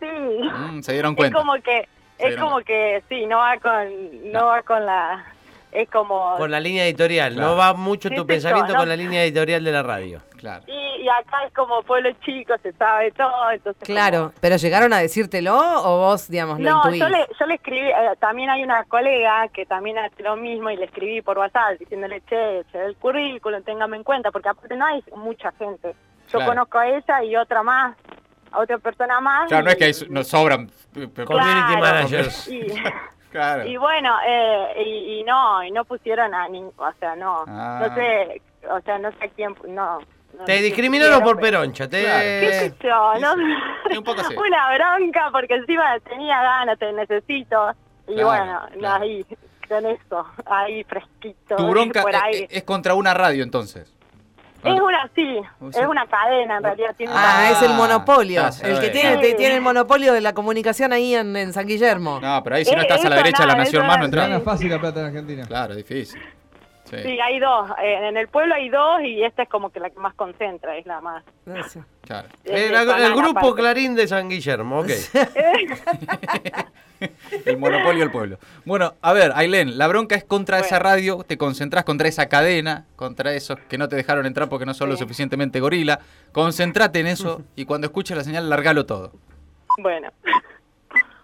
Sí, 0.00 0.06
Mm, 0.06 0.80
se 0.80 0.92
dieron 0.94 1.12
es 1.12 1.16
cuenta. 1.18 1.38
como 1.38 1.54
que, 1.62 1.88
es 2.18 2.36
como 2.36 2.60
que, 2.62 3.02
sí, 3.08 3.26
no 3.26 3.36
va 3.38 3.58
con, 3.58 4.32
no, 4.32 4.40
No. 4.40 4.46
va 4.46 4.62
con 4.62 4.84
la, 4.86 5.24
es 5.72 5.88
como, 5.90 6.36
Con 6.36 6.50
la 6.50 6.60
línea 6.60 6.84
editorial, 6.84 7.32
Claro. 7.34 7.48
no 7.50 7.56
va 7.56 7.72
mucho 7.74 8.08
Sí, 8.10 8.14
tu 8.14 8.26
pensamiento 8.26 8.72
no. 8.74 8.78
con 8.80 8.88
la 8.88 8.96
línea 8.96 9.24
editorial 9.24 9.64
de 9.64 9.72
la 9.72 9.82
radio. 9.82 10.20
Claro. 10.38 10.64
y, 10.66 11.02
y 11.02 11.08
acá 11.08 11.44
es 11.46 11.52
como 11.54 11.82
pueblo 11.84 12.10
chico, 12.24 12.54
se 12.62 12.72
sabe 12.72 13.10
todo, 13.12 13.50
entonces 13.52 13.82
Claro, 13.84 14.32
pero 14.40 14.56
llegaron 14.56 14.92
a 14.92 14.98
decírtelo 14.98 15.56
o 15.56 15.98
vos, 15.98 16.28
digamos, 16.28 16.58
lo 16.60 16.68
No, 16.70 16.76
intuís. 16.84 17.00
yo 17.00 17.08
le, 17.08 17.26
yo 17.38 17.46
le 17.46 17.54
escribí, 17.54 17.88
eh, 17.88 17.94
también 18.20 18.50
hay 18.50 18.62
una 18.64 18.84
colega 18.84 19.46
que 19.48 19.66
también 19.66 19.98
hace 19.98 20.22
lo 20.22 20.36
mismo 20.36 20.68
y 20.70 20.76
le 20.76 20.84
escribí 20.86 21.22
por 21.22 21.38
WhatsApp 21.38 21.78
diciéndole, 21.78 22.20
che, 22.28 22.64
che, 22.72 22.84
el 22.84 22.96
currículum, 22.96 23.62
téngame 23.62 23.96
en 23.96 24.02
cuenta, 24.04 24.30
porque 24.32 24.48
aparte 24.48 24.76
no 24.76 24.84
hay 24.86 25.02
mucha 25.16 25.52
gente. 25.52 25.94
Yo 26.28 26.38
Claro. 26.38 26.46
conozco 26.52 26.78
a 26.78 26.88
ella 26.88 27.22
y 27.24 27.36
otra 27.36 27.62
más, 27.62 27.96
a 28.50 28.60
otra 28.60 28.78
persona 28.78 29.20
más. 29.20 29.48
Claro, 29.48 29.64
no 29.64 29.70
es 29.70 29.76
que 29.76 29.84
hay- 29.84 30.08
nos 30.10 30.26
sobran. 30.28 30.70
eh, 30.96 31.08
pero- 31.14 31.26
Community 31.26 31.74
Claro. 31.76 31.80
managers. 31.80 32.48
Y, 32.48 32.66
Claro. 33.32 33.64
y 33.66 33.76
bueno, 33.78 34.14
eh, 34.26 34.84
y, 34.86 35.20
y 35.20 35.24
no, 35.24 35.64
y 35.64 35.70
no 35.72 35.84
pusieron 35.84 36.32
a 36.34 36.48
ningún, 36.48 36.72
o 36.76 36.92
sea, 37.00 37.16
no, 37.16 37.44
Ah. 37.48 37.80
no 37.88 37.94
sé, 37.94 38.40
o 38.70 38.80
sea, 38.82 38.98
no 38.98 39.10
sé 39.12 39.24
a 39.24 39.28
quién, 39.28 39.56
no. 39.68 39.98
no 40.38 40.44
Te 40.44 40.60
discriminaron 40.62 41.22
por 41.22 41.36
pero- 41.40 41.58
peroncha. 41.60 41.88
Te... 41.88 42.02
Claro. 42.02 42.20
¿Qué 42.20 42.52
sé 42.52 42.74
yo? 42.82 43.12
¿no? 43.20 43.34
Un 43.98 44.04
poco. 44.04 44.20
Una 44.46 44.74
bronca 44.76 45.30
porque 45.32 45.54
encima 45.54 45.98
tenía 46.00 46.40
ganas, 46.42 46.78
te 46.78 46.92
necesito. 46.92 47.72
Y 48.06 48.14
Claro, 48.14 48.26
bueno, 48.28 48.60
claro. 48.78 49.02
ahí, 49.04 49.26
con 49.68 49.86
eso, 49.86 50.26
ahí 50.46 50.84
fresquito. 50.84 51.56
Tu 51.56 51.66
bronca 51.68 52.02
por 52.02 52.14
eh, 52.14 52.18
ahí. 52.22 52.46
es 52.50 52.62
contra 52.64 52.94
una 52.94 53.14
radio 53.14 53.42
entonces. 53.42 53.92
Es 54.64 54.80
una, 54.80 55.10
sí, 55.14 55.40
sí. 55.72 55.80
es 55.80 55.86
una 55.86 56.06
cadena 56.06 56.58
en 56.58 56.62
realidad. 56.62 56.94
Tiene 56.96 57.12
Ah, 57.14 57.34
una- 57.38 57.50
es 57.50 57.62
el 57.62 57.74
monopolio. 57.74 58.42
el 58.62 58.80
que 58.80 58.90
tiene, 58.90 59.14
Sí. 59.16 59.20
te- 59.22 59.34
tiene 59.34 59.56
el 59.56 59.60
monopolio 59.60 60.12
de 60.12 60.20
la 60.20 60.32
comunicación 60.34 60.92
ahí 60.92 61.14
en, 61.14 61.34
en 61.36 61.52
San 61.52 61.66
Guillermo. 61.66 62.20
No, 62.20 62.42
pero 62.44 62.56
ahí 62.56 62.64
si 62.64 62.72
no 62.74 62.78
Eh, 62.80 62.82
estás 62.82 63.04
a 63.04 63.08
la 63.08 63.16
derecha 63.16 63.42
de 63.42 63.48
la 63.48 63.56
nación 63.56 63.86
más 63.86 63.98
no 63.98 64.04
entras. 64.04 64.28
Gana 64.28 64.40
fácil 64.40 64.70
la 64.70 64.78
plata 64.80 65.00
en 65.00 65.06
Argentina. 65.06 65.44
Claro, 65.46 65.74
difícil. 65.74 66.20
Sí. 66.84 66.96
Sí, 67.02 67.18
hay 67.20 67.38
dos. 67.40 67.70
eh, 67.82 68.08
En 68.08 68.16
el 68.18 68.28
pueblo 68.28 68.54
hay 68.54 68.68
dos 68.68 69.00
y 69.02 69.24
esta 69.24 69.44
es 69.44 69.48
como 69.48 69.70
que 69.70 69.80
la 69.80 69.88
que 69.88 69.98
más 69.98 70.12
concentra, 70.14 70.76
es 70.76 70.84
la 70.84 71.00
más. 71.00 71.24
Claro. 72.02 72.28
es 72.44 72.70
El, 72.70 72.74
el 72.74 73.14
grupo. 73.14 73.54
Clarín 73.54 73.94
de 73.94 74.06
San 74.06 74.28
Guillermo, 74.28 74.80
ok. 74.80 74.88
El 77.44 77.58
monopolio 77.58 78.00
del 78.00 78.10
pueblo. 78.10 78.38
Bueno, 78.64 78.94
a 79.02 79.12
ver, 79.12 79.32
Ailén, 79.34 79.78
la 79.78 79.86
bronca 79.88 80.14
es 80.14 80.24
contra 80.24 80.58
esa 80.60 80.78
radio, 80.78 81.24
te 81.26 81.36
concentrás 81.38 81.84
contra 81.84 82.08
esa 82.08 82.26
cadena, 82.26 82.86
contra 82.96 83.34
esos 83.34 83.58
que 83.68 83.78
no 83.78 83.88
te 83.88 83.96
dejaron 83.96 84.26
entrar 84.26 84.48
porque 84.48 84.66
no 84.66 84.74
son 84.74 84.88
lo 84.88 84.96
Sí. 84.96 85.02
suficientemente 85.02 85.60
gorila. 85.60 86.00
Concentrate 86.32 87.00
en 87.00 87.06
eso 87.08 87.42
y 87.56 87.64
cuando 87.64 87.86
escuches 87.86 88.16
la 88.16 88.24
señal, 88.24 88.48
largalo 88.48 88.86
todo. 88.86 89.12
Bueno. 89.78 90.08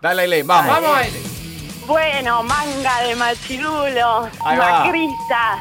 Dale, 0.00 0.22
Ailén, 0.22 0.46
vamos. 0.46 0.81
Vamos. 0.81 1.47
Bueno, 1.88 2.42
manga 2.42 3.01
de 3.01 3.16
machirulos, 3.16 4.29
macristas. 4.44 5.59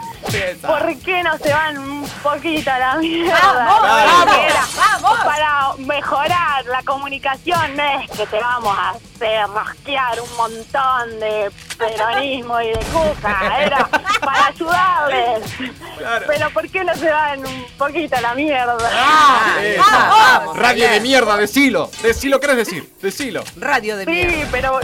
¿Por 0.62 1.00
qué 1.00 1.24
no 1.24 1.38
se 1.38 1.54
van 1.54 1.78
un 1.78 2.06
poquito 2.22 2.70
a 2.70 2.80
la 2.80 2.96
mierda? 2.96 3.80
Para 5.24 5.74
mejorar 5.78 6.66
la 6.66 6.84
comunicación 6.84 7.78
no 7.78 7.84
es 8.02 8.12
que 8.12 8.28
te 8.28 8.40
vamos 8.42 8.78
a 8.78 8.90
hacer 8.90 9.50
rasquear 9.50 10.20
un 10.20 10.36
montón 10.36 11.18
de 11.22 11.50
peronismo 11.78 12.60
y 12.60 12.68
de 12.72 12.80
cuca, 12.92 13.62
era 13.62 13.88
para 14.20 14.48
ayudarles. 14.48 15.54
Claro. 15.98 16.26
Pero 16.28 16.50
¿por 16.50 16.70
qué 16.70 16.84
no 16.84 16.94
se 16.96 17.10
van 17.10 17.40
un 17.40 17.66
poquito 17.78 18.18
a 18.18 18.22
la 18.22 18.34
mierda? 18.34 18.76
Vamos, 19.78 20.07
Radio 20.67 20.89
de 20.89 20.99
mierda, 21.01 21.38
decilo. 21.38 21.89
Decilo, 22.01 22.39
¿querés 22.39 22.58
decir? 22.58 22.89
Decilo. 23.01 23.43
Radio 23.58 23.97
de 23.97 24.06
Sí, 24.06 24.12
mierda. 24.12 24.47
pero 24.51 24.80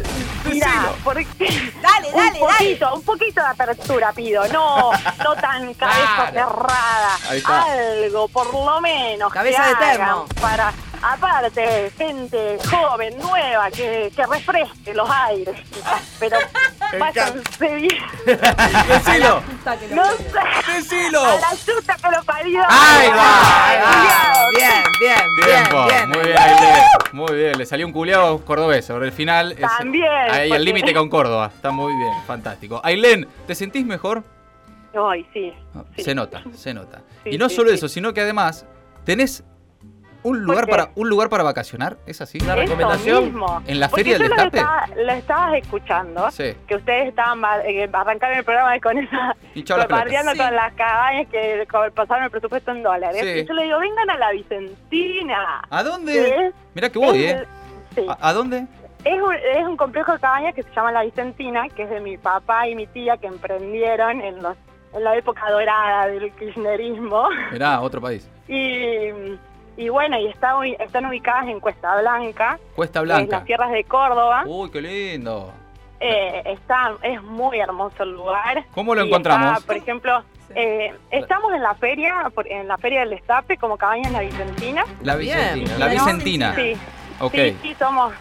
mira, 0.46 0.68
Decilo. 0.68 0.96
¿por 1.04 1.16
qué? 1.16 1.72
Dale, 1.82 2.08
un 2.08 2.14
dale, 2.16 2.40
poquito, 2.40 2.94
un 2.96 3.02
poquito 3.04 3.42
de 3.42 3.48
apertura 3.48 4.14
pido, 4.14 4.48
no, 4.50 4.92
no 4.92 5.36
tan 5.36 5.74
cabeza 5.74 6.30
Claro. 6.32 6.32
cerrada. 6.34 7.18
Ahí 7.30 7.38
está. 7.40 7.64
Algo, 7.64 8.28
por 8.30 8.54
lo 8.54 8.82
menos. 8.82 9.32
Cabeza 9.32 9.64
que 9.64 9.70
de 9.86 9.92
termo. 9.92 10.26
Para, 10.42 10.74
aparte, 11.04 11.92
gente 11.98 12.58
joven, 12.70 13.18
nueva, 13.20 13.70
que, 13.72 14.12
que 14.16 14.26
refresque 14.26 14.94
los 14.94 15.10
aires. 15.10 15.56
Pero 16.20 16.38
váyanse 17.00 17.76
bien. 17.76 17.98
Decilo. 18.26 19.42
No 19.92 20.06
sé. 20.12 20.74
Decilo. 20.76 21.22
A 21.24 21.36
la 21.36 21.50
chuta 21.66 21.96
que 22.02 22.16
lo 22.16 22.24
parió. 22.24 22.62
Ahí 22.70 23.10
va, 23.10 23.70
ahí 23.70 23.78
va. 23.82 24.50
Bien, 24.56 24.84
bien, 25.00 25.18
bien, 25.46 25.88
bien. 25.88 26.10
Muy 26.10 26.28
bien. 26.28 26.40
Muy 27.14 27.34
bien. 27.36 27.58
Le 27.58 27.66
salió 27.66 27.86
un 27.86 27.94
culeado 27.94 28.44
cordobés 28.46 28.86
sobre 28.86 29.08
el 29.08 29.12
final. 29.12 29.52
es- 29.54 29.60
También, 29.60 30.06
Ahí 30.30 30.50
porque- 30.50 30.54
al 30.56 30.66
límite 30.66 30.94
con 30.94 31.10
Córdoba. 31.10 31.52
Está 31.54 31.72
muy 31.72 31.94
bien. 31.96 32.14
Fantástico. 32.26 32.80
Ailén, 32.84 33.28
¿te 33.48 33.56
sentís 33.56 33.86
mejor? 33.86 34.24
Ay, 34.96 35.26
sí. 35.34 35.52
sí. 35.96 36.04
Se 36.04 36.14
nota, 36.16 36.44
se 36.56 36.74
nota. 36.74 37.02
Sí, 37.24 37.32
y 37.32 37.38
no 37.38 37.50
sí, 37.50 37.56
solo 37.56 37.70
sí. 37.70 37.76
eso, 37.76 37.88
sino 37.88 38.14
que 38.14 38.22
además 38.22 38.66
tenés 39.06 39.44
un 40.24 40.44
lugar 40.44 40.68
para 40.68 40.90
un 40.96 41.10
lugar 41.10 41.30
para 41.30 41.44
vacacionar, 41.44 41.98
¿es 42.06 42.22
así? 42.22 42.38
Una 42.44 42.56
recomendación 42.56 43.26
mismo. 43.26 43.62
¿En 43.68 43.80
la 43.80 43.90
Porque 43.90 44.04
Feria 44.04 44.20
del 44.20 44.30
Destape? 44.30 44.58
estaba- 44.58 44.88
Lo 44.96 45.12
estabas 45.14 45.54
escuchando. 45.56 46.32
Sí. 46.32 46.54
que 46.68 46.76
ustedes 46.76 47.10
estaban 47.10 47.42
eh, 47.66 47.90
arrancaron 47.92 48.38
el 48.38 48.44
programa 48.44 48.80
con 48.80 48.98
esa 48.98 49.36
bombardeando 49.56 50.32
pelotas. 50.32 50.48
con 50.48 50.56
las 50.56 50.74
cabañas 50.74 51.28
que 51.30 51.68
pasaron 51.94 52.24
el 52.26 52.32
presupuesto 52.32 52.72
en 52.72 52.84
dólares. 52.84 53.22
Sí. 53.22 53.40
Y 53.40 53.46
yo 53.46 53.54
le 53.54 53.64
digo, 53.64 53.80
vengan 53.80 54.10
a 54.10 54.18
la 54.18 54.32
Vicentina. 54.32 55.62
¿A 55.70 55.84
dónde? 55.84 56.14
¿Sí? 56.14 56.56
Mirá 56.74 56.90
que 56.90 57.00
voy, 57.00 57.24
Es 57.26 57.34
¿eh? 57.42 57.48
sí. 57.96 58.06
¿A, 58.08 58.30
a 58.30 58.34
dónde? 58.34 58.66
Es, 59.04 59.22
un, 59.22 59.34
es 59.34 59.68
un 59.68 59.76
complejo 59.76 60.14
de 60.14 60.20
cabañas 60.20 60.56
que 60.56 60.64
se 60.64 60.70
llama 60.74 60.92
La 60.94 61.04
Vicentina, 61.04 61.68
que 61.70 61.84
es 61.84 61.90
de 61.90 62.00
mi 62.00 62.18
papá 62.18 62.68
y 62.70 62.76
mi 62.76 62.88
tía 62.88 63.18
que 63.18 63.28
emprendieron 63.28 64.22
en, 64.22 64.42
los, 64.42 64.56
en 64.94 65.04
la 65.04 65.16
época 65.18 65.42
dorada 65.52 66.08
del 66.08 66.32
kirchnerismo. 66.36 67.28
Mirá, 67.52 67.82
otro 67.82 68.00
país. 68.02 68.30
Y, 68.48 69.10
y 69.78 69.90
bueno, 69.90 70.18
y 70.20 70.28
está, 70.28 70.56
están 70.80 71.06
ubicadas 71.06 71.48
en 71.48 71.60
Cuesta 71.60 72.00
Blanca, 72.00 72.60
Cuesta 72.76 73.00
en 73.00 73.06
Blanca. 73.06 73.38
las 73.38 73.46
tierras 73.46 73.72
de 73.72 73.84
Córdoba. 73.84 74.44
Uy, 74.46 74.70
qué 74.72 74.82
lindo. 74.82 75.52
Eh, 76.00 76.42
está, 76.46 76.92
es 77.02 77.22
muy 77.24 77.60
hermoso 77.60 78.04
el 78.04 78.12
lugar. 78.12 78.66
¿Cómo 78.74 78.94
lo 78.94 79.04
Y 79.04 79.08
encontramos? 79.08 79.54
está, 79.58 79.66
por 79.66 79.78
ejemplo, 79.78 80.24
eh, 80.54 80.94
estamos 81.12 81.54
en 81.54 81.64
la 81.64 81.74
feria, 81.76 82.30
por- 82.36 82.48
en 82.52 82.68
la 82.68 82.78
feria 82.78 83.00
del 83.02 83.12
Destape, 83.12 83.58
como 83.58 83.78
cabaña 83.78 84.08
en 84.08 84.14
la 84.14 84.20
Vicentina. 84.20 84.84
La 85.02 85.16
Bien, 85.16 85.38
Vicentina. 85.56 85.78
La. 85.78 85.88
Vicentina. 85.88 86.56
Sí, 86.56 86.76
sí, 87.32 87.58
sí, 87.62 87.76
somos 87.80 88.14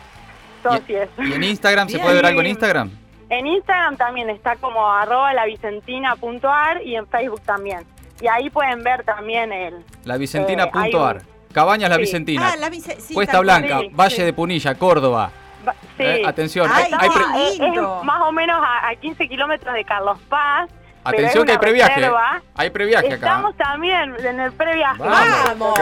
socios. 0.62 1.08
¿Y 1.18 1.32
en 1.32 1.42
Instagram 1.44 1.88
se 1.88 1.94
Bien. 1.96 2.02
puede 2.06 2.16
ver 2.16 2.26
algo 2.26 2.40
en 2.40 2.46
Instagram? 2.46 2.90
En 3.30 3.46
Instagram 3.46 3.96
también 3.96 4.30
está 4.30 4.56
como 4.56 4.88
arroba 4.90 5.32
lavicentina.ar 5.34 6.82
y 6.82 6.96
en 6.96 7.06
Facebook 7.08 7.40
también. 7.42 7.80
Y 8.20 8.28
ahí 8.28 8.50
pueden 8.50 8.82
ver 8.84 9.02
también 9.04 9.52
el... 9.52 9.84
Lavicentina.ar. 10.04 11.16
Eh, 11.16 11.20
Cabañas 11.52 11.88
La 11.90 11.96
Sí. 11.96 12.00
Vicentina. 12.02 12.50
Ah, 12.52 12.56
la 12.56 12.68
vice- 12.70 12.98
sí, 13.00 13.14
Cuesta. 13.14 13.40
Blanca, 13.40 13.80
sí, 13.80 13.90
Valle 13.92 14.24
de 14.24 14.32
Punilla, 14.32 14.74
Córdoba. 14.74 15.30
Va- 15.66 15.74
Sí. 15.96 16.02
Eh, 16.02 16.22
atención, 16.26 16.68
Ay, 16.72 16.84
hay, 16.86 16.92
hay 16.98 17.10
pre- 17.10 17.24
qué 17.34 17.66
Es- 17.66 18.04
más 18.04 18.20
o 18.22 18.32
menos 18.32 18.60
a, 18.60 18.88
a 18.88 18.94
15 18.96 19.28
kilómetros 19.28 19.72
de 19.74 19.84
Carlos 19.84 20.18
Paz. 20.28 20.68
atención 21.04 21.44
que 21.44 21.52
hay 21.52 21.58
previaje. 21.58 21.94
reserva. 21.96 22.40
Hay 22.56 22.70
previaje 22.70 23.06
acá. 23.06 23.14
Estamos 23.14 23.56
también 23.56 24.14
en 24.24 24.40
el 24.40 24.52
previaje. 24.52 24.98
Vamos. 25.02 25.78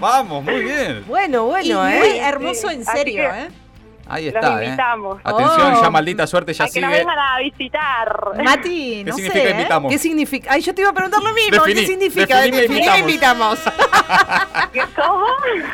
Vamos, 0.00 0.44
muy 0.44 0.60
bien. 0.62 1.04
Bueno, 1.06 1.44
Y 1.60 1.72
bueno, 1.72 1.82
muy 1.82 1.92
¿eh? 1.92 2.20
hermoso 2.22 2.70
en 2.70 2.84
serio, 2.84 3.22
que- 3.30 3.40
¿eh? 3.40 3.48
Ahí 4.06 4.26
Los 4.26 4.34
está, 4.34 4.62
¿eh? 4.62 4.64
invitamos. 4.66 5.18
Atención, 5.24 5.74
Oh. 5.74 5.82
ya 5.82 5.90
maldita 5.90 6.26
suerte 6.26 6.52
ya 6.52 6.64
A 6.64 6.68
que 6.68 6.80
nos 6.80 6.90
sigue. 6.90 6.98
vengan 7.04 7.18
a 7.18 7.38
visitar. 7.38 8.20
Mati, 8.44 9.02
¿Qué 9.04 9.10
no 9.10 9.16
significa 9.16 9.42
sé, 9.42 9.48
¿eh? 9.48 9.50
invitamos? 9.52 9.92
¿Qué 9.92 9.98
significa? 9.98 10.52
Ay, 10.52 10.60
yo 10.60 10.74
te 10.74 10.80
iba 10.82 10.90
a 10.90 10.92
preguntar 10.92 11.22
lo 11.22 11.32
mismo. 11.32 11.64
Definí, 11.64 11.80
¿Qué 11.80 11.86
significa? 11.86 12.36
definime 12.40 12.62
Definime 12.62 12.98
invitamos. 12.98 13.58
invitamos. 13.66 14.70
¿Qué 14.72 14.82
cómo? 14.94 15.26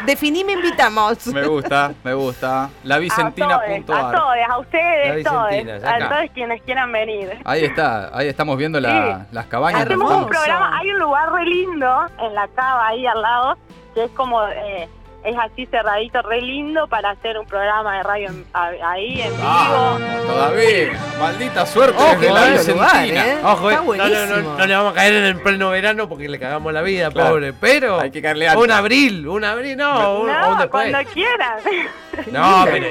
Definime 0.07 0.53
invitamos. 0.53 1.27
Me 1.29 1.47
gusta, 1.47 1.93
me 2.05 2.15
gusta. 2.15 2.65
A 2.65 2.71
todos, 2.71 3.57
a 3.99 4.13
todos, 4.13 4.37
a 4.49 4.59
ustedes, 4.59 5.09
La 5.09 5.15
Vicentina, 5.15 5.81
todos, 5.81 5.93
a 6.05 6.09
todos 6.09 6.31
quienes 6.35 6.63
quieran 6.63 6.93
venir. 6.93 7.39
Ahí 7.45 7.65
está, 7.65 8.17
ahí 8.17 8.29
estamos 8.29 8.57
viendo 8.57 8.81
la- 8.81 9.27
las 9.33 9.47
cabañas. 9.47 9.83
Hacemos 9.83 10.13
un 10.13 10.27
programa, 10.29 10.79
hay 10.79 10.91
un 10.91 10.99
lugar 10.99 11.33
re 11.33 11.45
lindo 11.45 12.07
en 12.19 12.35
la 12.35 12.49
cava 12.49 12.89
ahí 12.89 13.07
al 13.07 13.21
lado, 13.23 13.59
que 13.95 14.05
es 14.05 14.11
como, 14.13 14.43
eh, 14.47 14.89
es 15.25 15.37
así 15.39 15.67
cerradito, 15.67 16.23
re 16.23 16.41
lindo 16.41 16.87
para 16.89 17.11
hacer 17.11 17.39
un 17.39 17.47
programa 17.47 17.97
de 17.99 18.03
radio 18.03 18.29
en- 18.29 18.45
a- 18.55 18.71
ahí 18.91 19.21
en 19.21 19.33
Ah, 19.43 19.97
vivo. 19.99 20.27
todavía. 20.27 20.93
Maldita 21.19 21.67
suerte 21.67 22.03
desde 22.03 22.33
la 22.33 22.47
lugar, 22.47 22.53
Vicentina. 22.53 23.27
¿eh? 23.27 23.39
Ojo, 23.45 23.71
eh, 23.71 23.75
Está 23.75 23.87
no, 23.87 24.27
no, 24.43 24.57
no, 24.59 24.67
le 24.67 24.77
vamos 24.77 24.93
a 24.93 24.95
caer 24.95 25.15
en 25.15 25.25
el 25.25 25.37
pleno 25.41 25.71
verano 25.71 26.09
porque 26.09 26.29
le 26.29 26.39
cagamos 26.39 26.73
la 26.73 26.83
vida, 26.83 27.11
Claro. 27.11 27.31
pobre. 27.31 27.53
Pero. 27.53 28.01
Hay 28.01 28.11
que 28.11 28.23
caerle 28.23 28.49
antes. 28.49 28.65
Un 28.65 28.71
abril, 28.71 29.29
un 29.29 29.45
abril, 29.45 29.77
no, 29.77 30.21
un, 30.21 30.31
un 30.31 30.59
después. 30.59 30.69
cuando 30.91 31.11
quieran. 31.13 31.59
No, 32.33 32.65
pero. 32.71 32.87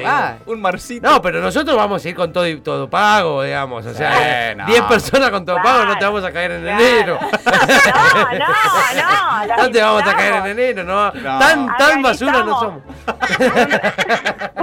Un 0.46 0.60
marcito. 0.60 1.08
No, 1.08 1.22
pero 1.22 1.40
nosotros 1.40 1.76
vamos 1.76 2.04
a 2.04 2.08
ir 2.08 2.16
con 2.16 2.32
todo 2.32 2.48
y 2.48 2.56
todo 2.60 2.90
pago, 2.90 3.42
digamos. 3.44 3.86
O 3.86 3.94
sea, 3.94 4.10
Eh, 4.10 4.50
eh, 4.50 4.54
no. 4.56 4.66
10 4.66 4.82
personas 4.82 5.30
con 5.30 5.44
todo 5.44 5.56
pago, 5.62 5.84
no 5.84 5.96
te 5.98 6.04
vamos 6.04 6.24
a 6.24 6.32
caer 6.32 6.50
en 6.52 6.62
claro. 6.62 6.80
enero. 6.82 7.18
No, 8.10 8.38
no, 8.38 9.46
no. 9.46 9.56
No 9.62 9.70
te 9.70 9.80
vamos 9.82 10.02
a 10.06 10.16
caer 10.16 10.34
en 10.34 10.46
enero, 10.46 10.84
no. 10.84 11.12
No. 11.12 11.38
Tan, 11.38 11.76
tan 11.76 12.02
basura 12.02 12.19
no 12.26 12.38
Organizamos. 12.38 12.60
somos. 12.60 12.82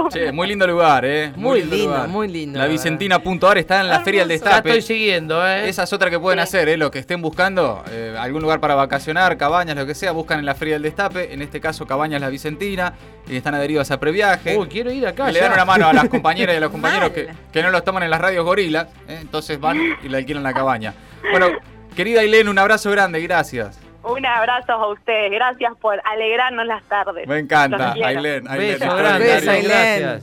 Che, 0.12 0.32
muy 0.32 0.46
lindo 0.46 0.66
lugar, 0.66 1.04
¿eh? 1.04 1.32
Muy 1.36 1.60
lindo, 1.62 1.76
lugar. 1.76 2.08
muy 2.08 2.28
lindo, 2.28 2.58
La 2.58 2.64
la 2.64 2.70
Vicentina.ar 2.70 3.58
está 3.58 3.80
en 3.82 3.88
la 3.88 4.00
Feria 4.00 4.22
del 4.22 4.30
Ya 4.30 4.34
estoy 4.36 4.52
Destape. 4.52 4.82
siguiendo, 4.82 5.46
¿eh? 5.46 5.68
Esa 5.68 5.82
es 5.82 5.92
otra 5.92 6.08
que 6.08 6.18
pueden 6.18 6.38
hacer, 6.38 6.68
¿eh? 6.68 6.76
Lo 6.78 6.90
que 6.90 6.98
estén 6.98 7.20
buscando, 7.20 7.84
eh, 7.90 8.16
algún 8.18 8.40
lugar 8.40 8.60
para 8.60 8.74
vacacionar, 8.74 9.36
cabañas, 9.36 9.76
lo 9.76 9.84
que 9.84 9.94
sea, 9.94 10.12
buscan 10.12 10.38
en 10.38 10.46
la 10.46 10.54
Feria 10.54 10.74
del 10.76 10.82
Destape. 10.82 11.34
En 11.34 11.42
este 11.42 11.60
caso, 11.60 11.86
Cabañas 11.86 12.20
La 12.20 12.28
Vicentina. 12.30 12.94
Y 13.28 13.36
están 13.36 13.54
adheridos 13.54 13.90
a 13.90 14.00
Previaje. 14.00 14.56
Uy, 14.56 14.66
quiero 14.68 14.90
ir 14.90 15.06
acá. 15.06 15.28
Y 15.28 15.34
le 15.34 15.40
dan 15.40 15.52
una 15.52 15.66
mano 15.66 15.88
a 15.88 15.92
las 15.92 16.08
compañeras 16.08 16.54
y 16.54 16.56
a 16.56 16.60
los 16.60 16.70
compañeros 16.70 17.10
que, 17.10 17.28
que 17.52 17.62
no 17.62 17.70
los 17.70 17.84
toman 17.84 18.02
en 18.04 18.10
las 18.10 18.20
radios 18.20 18.44
gorilas. 18.44 18.86
¿eh? 19.08 19.18
Entonces 19.20 19.60
van 19.60 19.78
y 20.02 20.08
le 20.08 20.16
alquilan 20.16 20.42
la 20.42 20.54
cabaña. 20.54 20.94
Bueno, 21.30 21.48
querida 21.94 22.20
Ailén, 22.20 22.48
un 22.48 22.58
abrazo 22.58 22.90
grande, 22.90 23.20
gracias. 23.20 23.78
Un 24.08 24.24
abrazo 24.26 24.72
a 24.72 24.92
ustedes. 24.92 25.30
Gracias 25.30 25.72
por 25.80 26.00
alegrarnos 26.04 26.66
las 26.66 26.82
tardes. 26.84 27.26
Me 27.28 27.38
encanta. 27.38 27.92
Ailén. 27.92 28.48
Ailén. 28.48 28.78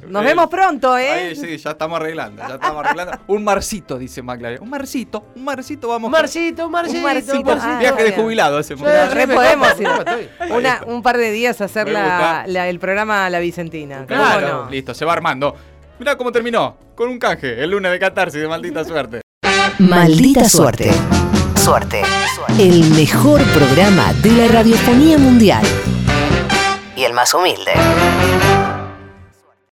Nos 0.07 0.23
Eh, 0.23 0.25
vemos 0.25 0.47
pronto, 0.47 0.97
¿eh? 0.97 1.11
Ahí 1.11 1.35
sí, 1.35 1.57
ya 1.57 1.71
estamos 1.71 1.99
arreglando, 1.99 2.41
ya 2.47 2.55
estamos 2.55 2.83
arreglando. 2.83 3.19
Un 3.27 3.43
marcito, 3.43 3.97
dice 3.97 4.21
McLaren. 4.21 4.61
Un 4.61 4.69
marcito, 4.69 5.25
un 5.35 5.43
marcito, 5.43 5.87
vamos. 5.87 6.07
Un 6.07 6.11
marcito, 6.11 6.65
un 6.65 6.71
marcito. 6.71 6.97
Un 6.97 7.03
marcito, 7.03 7.37
un 7.39 7.43
marcito. 7.45 7.71
ah, 7.73 7.79
Viaje 7.79 8.03
de 8.03 8.11
jubilado. 8.13 8.63
Sí, 8.63 8.73
Re 8.75 9.27
podemos 9.27 9.79
ir. 9.79 9.87
Una, 10.51 10.81
un 10.87 11.01
par 11.03 11.17
de 11.17 11.31
días 11.31 11.61
a 11.61 11.65
hacer 11.65 11.87
la, 11.89 12.43
la- 12.47 12.67
el 12.67 12.79
programa 12.79 13.29
La 13.29 13.39
Vicentina. 13.39 14.05
¿Cómo 14.07 14.21
Claro. 14.21 14.63
no? 14.65 14.69
Listo, 14.71 14.93
se 14.93 15.05
va 15.05 15.13
armando. 15.13 15.55
Mirá 15.99 16.17
cómo 16.17 16.31
terminó. 16.31 16.77
Con 16.95 17.09
un 17.09 17.19
canje, 17.19 17.61
el 17.63 17.69
lunes 17.69 17.91
de 17.91 17.99
catarsis 17.99 18.41
de 18.41 18.47
maldita 18.47 18.83
suerte. 18.83 19.21
Maldita 19.79 20.45
suerte. 20.49 20.89
Suerte. 21.65 22.03
El 22.59 22.91
mejor 22.91 23.41
programa 23.45 24.13
de 24.21 24.33
la 24.33 24.47
radiofonía 24.47 25.17
mundial. 25.17 25.65
Y 26.95 27.03
el 27.05 27.13
más 27.13 27.33
humilde. 27.33 27.71